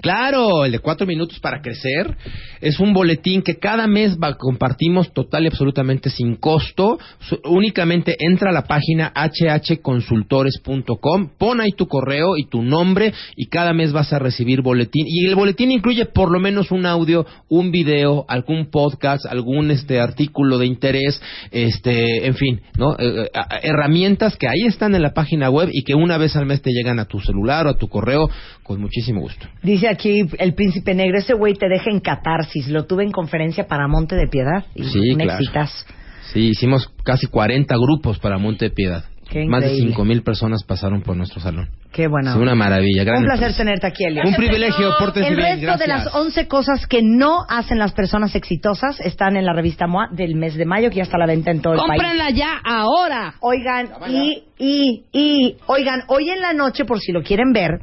Claro, 0.03 0.65
el 0.65 0.73
de 0.73 0.79
cuatro 0.79 1.07
minutos 1.07 1.39
para 1.39 1.61
crecer 1.61 2.17
es 2.59 2.77
un 2.81 2.91
boletín 2.91 3.41
que 3.41 3.57
cada 3.57 3.87
mes 3.87 4.17
va- 4.21 4.35
compartimos 4.37 5.13
total 5.13 5.45
y 5.45 5.47
absolutamente 5.47 6.09
sin 6.09 6.35
costo. 6.35 6.99
Únicamente 7.45 8.17
entra 8.19 8.49
a 8.49 8.53
la 8.53 8.65
página 8.65 9.13
hhconsultores.com, 9.15 11.29
pon 11.37 11.61
ahí 11.61 11.71
tu 11.71 11.87
correo 11.87 12.35
y 12.35 12.49
tu 12.49 12.61
nombre 12.61 13.13
y 13.37 13.45
cada 13.47 13.71
mes 13.71 13.93
vas 13.93 14.11
a 14.11 14.19
recibir 14.19 14.61
boletín. 14.61 15.05
Y 15.07 15.25
el 15.25 15.35
boletín 15.35 15.71
incluye 15.71 16.03
por 16.05 16.29
lo 16.31 16.39
menos 16.41 16.71
un 16.71 16.85
audio, 16.85 17.25
un 17.47 17.71
video, 17.71 18.25
algún 18.27 18.69
podcast, 18.69 19.25
algún 19.25 19.71
este 19.71 20.01
artículo 20.01 20.57
de 20.57 20.65
interés, 20.65 21.21
este, 21.51 22.27
en 22.27 22.35
fin, 22.35 22.59
¿no? 22.77 22.97
Eh, 22.99 23.23
eh, 23.23 23.29
herramientas 23.61 24.35
que 24.35 24.49
ahí 24.49 24.63
están 24.67 24.95
en 24.95 25.01
la 25.01 25.13
página 25.13 25.49
web 25.49 25.69
y 25.71 25.83
que 25.83 25.95
una 25.95 26.17
vez 26.17 26.35
al 26.35 26.45
mes 26.45 26.61
te 26.61 26.71
llegan 26.71 26.99
a 26.99 27.05
tu 27.05 27.21
celular 27.21 27.67
o 27.67 27.69
a 27.69 27.77
tu 27.77 27.87
correo 27.87 28.29
con 28.63 28.81
muchísimo 28.81 29.21
gusto. 29.21 29.47
Dice 29.61 29.92
aquí 29.93 30.27
el 30.39 30.53
príncipe 30.53 30.93
negro, 30.93 31.17
ese 31.17 31.33
güey 31.33 31.53
te 31.53 31.67
deja 31.69 31.89
en 31.89 31.99
catarsis. 31.99 32.67
Lo 32.67 32.85
tuve 32.85 33.03
en 33.03 33.11
conferencia 33.11 33.65
para 33.67 33.87
Monte 33.87 34.15
de 34.15 34.27
Piedad. 34.27 34.65
Y 34.75 34.83
Sí, 34.83 35.11
un 35.11 35.19
claro. 35.19 35.39
exitazo. 35.39 35.85
Sí, 36.33 36.49
hicimos 36.49 36.89
casi 37.03 37.27
40 37.27 37.75
grupos 37.77 38.19
para 38.19 38.37
Monte 38.37 38.65
de 38.65 38.71
Piedad. 38.71 39.05
Qué 39.29 39.45
Más 39.45 39.61
de 39.61 39.67
increíble. 39.69 39.91
5 39.93 40.05
mil 40.05 40.21
personas 40.21 40.63
pasaron 40.63 41.01
por 41.01 41.15
nuestro 41.15 41.39
salón. 41.39 41.69
Qué 41.91 42.07
buena 42.07 42.31
Es 42.31 42.37
una 42.37 42.55
maravilla. 42.55 43.03
gran 43.03 43.19
Un 43.19 43.23
placer 43.25 43.43
empresa. 43.49 43.57
tenerte 43.63 43.87
aquí, 43.87 44.03
Helios. 44.03 44.25
Un 44.25 44.35
privilegio, 44.35 44.91
pórtense 44.99 45.29
El 45.29 45.35
bien, 45.37 45.61
resto 45.61 45.77
de 45.77 45.85
gracias. 45.85 46.05
las 46.05 46.15
11 46.15 46.47
cosas 46.47 46.87
que 46.87 47.01
no 47.03 47.37
hacen 47.49 47.79
las 47.79 47.93
personas 47.93 48.35
exitosas 48.35 48.99
están 48.99 49.37
en 49.37 49.45
la 49.45 49.53
revista 49.53 49.87
MOA 49.87 50.09
del 50.11 50.35
mes 50.35 50.55
de 50.55 50.65
mayo, 50.65 50.89
que 50.89 50.97
ya 50.97 51.03
está 51.03 51.15
a 51.17 51.19
la 51.19 51.25
venta 51.27 51.51
en 51.51 51.61
todo 51.61 51.73
el 51.73 51.79
país. 51.79 51.89
¡Cómprenla 52.01 52.29
ya, 52.31 52.59
ahora! 52.63 53.35
Oigan, 53.39 53.89
y, 54.09 54.43
y, 54.59 55.03
y, 55.13 55.55
oigan, 55.67 56.01
hoy 56.07 56.29
en 56.29 56.41
la 56.41 56.53
noche, 56.53 56.83
por 56.85 56.99
si 56.99 57.11
lo 57.11 57.23
quieren 57.23 57.53
ver, 57.53 57.79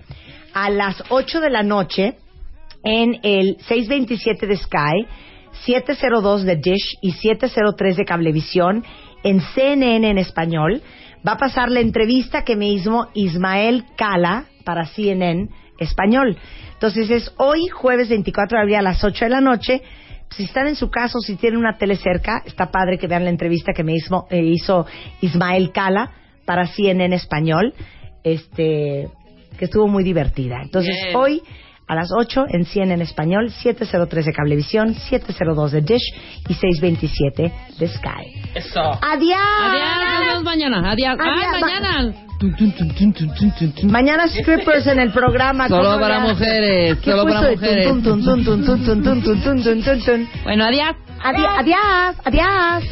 a 0.55 0.71
las 0.71 1.03
8 1.09 1.41
de 1.41 1.51
la 1.51 1.63
noche, 1.63 2.17
en 2.83 3.19
el 3.23 3.57
627 3.69 4.47
de 4.47 4.57
Sky, 4.57 5.07
702 5.65 6.45
de 6.45 6.57
Dish 6.57 6.99
y 7.03 7.13
703 7.13 7.97
de 7.97 8.05
Cablevisión, 8.05 8.85
en 9.23 9.41
CNN 9.41 10.09
en 10.09 10.19
español, 10.19 10.81
va 11.27 11.33
a 11.33 11.39
pasar 11.39 11.71
la 11.71 11.81
entrevista 11.81 12.45
que 12.45 12.57
me 12.57 12.71
hizo 12.71 13.09
Ismael 13.15 13.85
Cala 13.97 14.47
para 14.65 14.87
CNN 14.87 15.49
español. 15.79 16.37
Entonces 16.73 17.11
es 17.11 17.33
hoy, 17.37 17.69
jueves 17.69 18.09
24 18.09 18.57
de 18.57 18.63
abril 18.63 18.77
a 18.77 18.83
las 18.83 19.05
8 19.05 19.27
de 19.27 19.31
la 19.31 19.41
noche. 19.41 19.83
Si 20.31 20.45
están 20.45 20.69
en 20.69 20.77
su 20.77 20.91
casa 20.91 21.19
o 21.19 21.21
si 21.21 21.37
tienen 21.37 21.59
una 21.59 21.77
tele 21.77 21.97
cerca, 21.97 22.43
está 22.47 22.71
padre 22.71 22.99
que 22.99 23.09
vean 23.09 23.25
la 23.25 23.31
entrevista 23.31 23.73
que 23.73 23.83
me 23.83 23.95
hizo, 23.95 24.27
eh, 24.31 24.43
hizo 24.43 24.87
Ismael 25.21 25.73
Cala 25.73 26.13
para 26.47 26.67
CNN 26.67 27.15
español, 27.15 27.75
este, 28.23 29.09
que 29.61 29.66
estuvo 29.66 29.87
muy 29.87 30.03
divertida. 30.03 30.57
Entonces, 30.62 30.96
Bien. 31.05 31.16
hoy 31.16 31.42
a 31.87 31.94
las 31.94 32.09
8 32.16 32.46
en 32.49 32.64
100 32.64 32.92
en 32.92 33.03
español, 33.03 33.51
703 33.51 34.25
de 34.25 34.33
Cablevisión, 34.33 34.94
702 34.94 35.73
de 35.73 35.81
Dish 35.83 36.14
y 36.49 36.55
627 36.55 37.53
de 37.79 37.88
Sky. 37.88 38.42
Eso. 38.55 38.81
Adiós. 38.81 39.38
Adiós. 39.61 40.42
Mañana. 40.42 40.90
Adiós. 40.90 41.16
Adiós. 41.20 41.44
Ah, 41.46 41.59
mañana. 41.61 42.14
Mañana 43.83 44.29
strippers 44.29 44.87
en 44.87 45.01
el 45.01 45.12
programa. 45.12 45.68
Solo 45.68 46.01
para 46.01 46.20
mujeres. 46.20 46.96
Solo 47.05 47.25
para 47.25 47.51
mujeres. 47.51 47.92
Bueno, 50.42 50.64
adiós. 50.64 50.96
Adiós. 51.23 51.53
Adiós. 51.59 52.16
Adiós. 52.25 52.85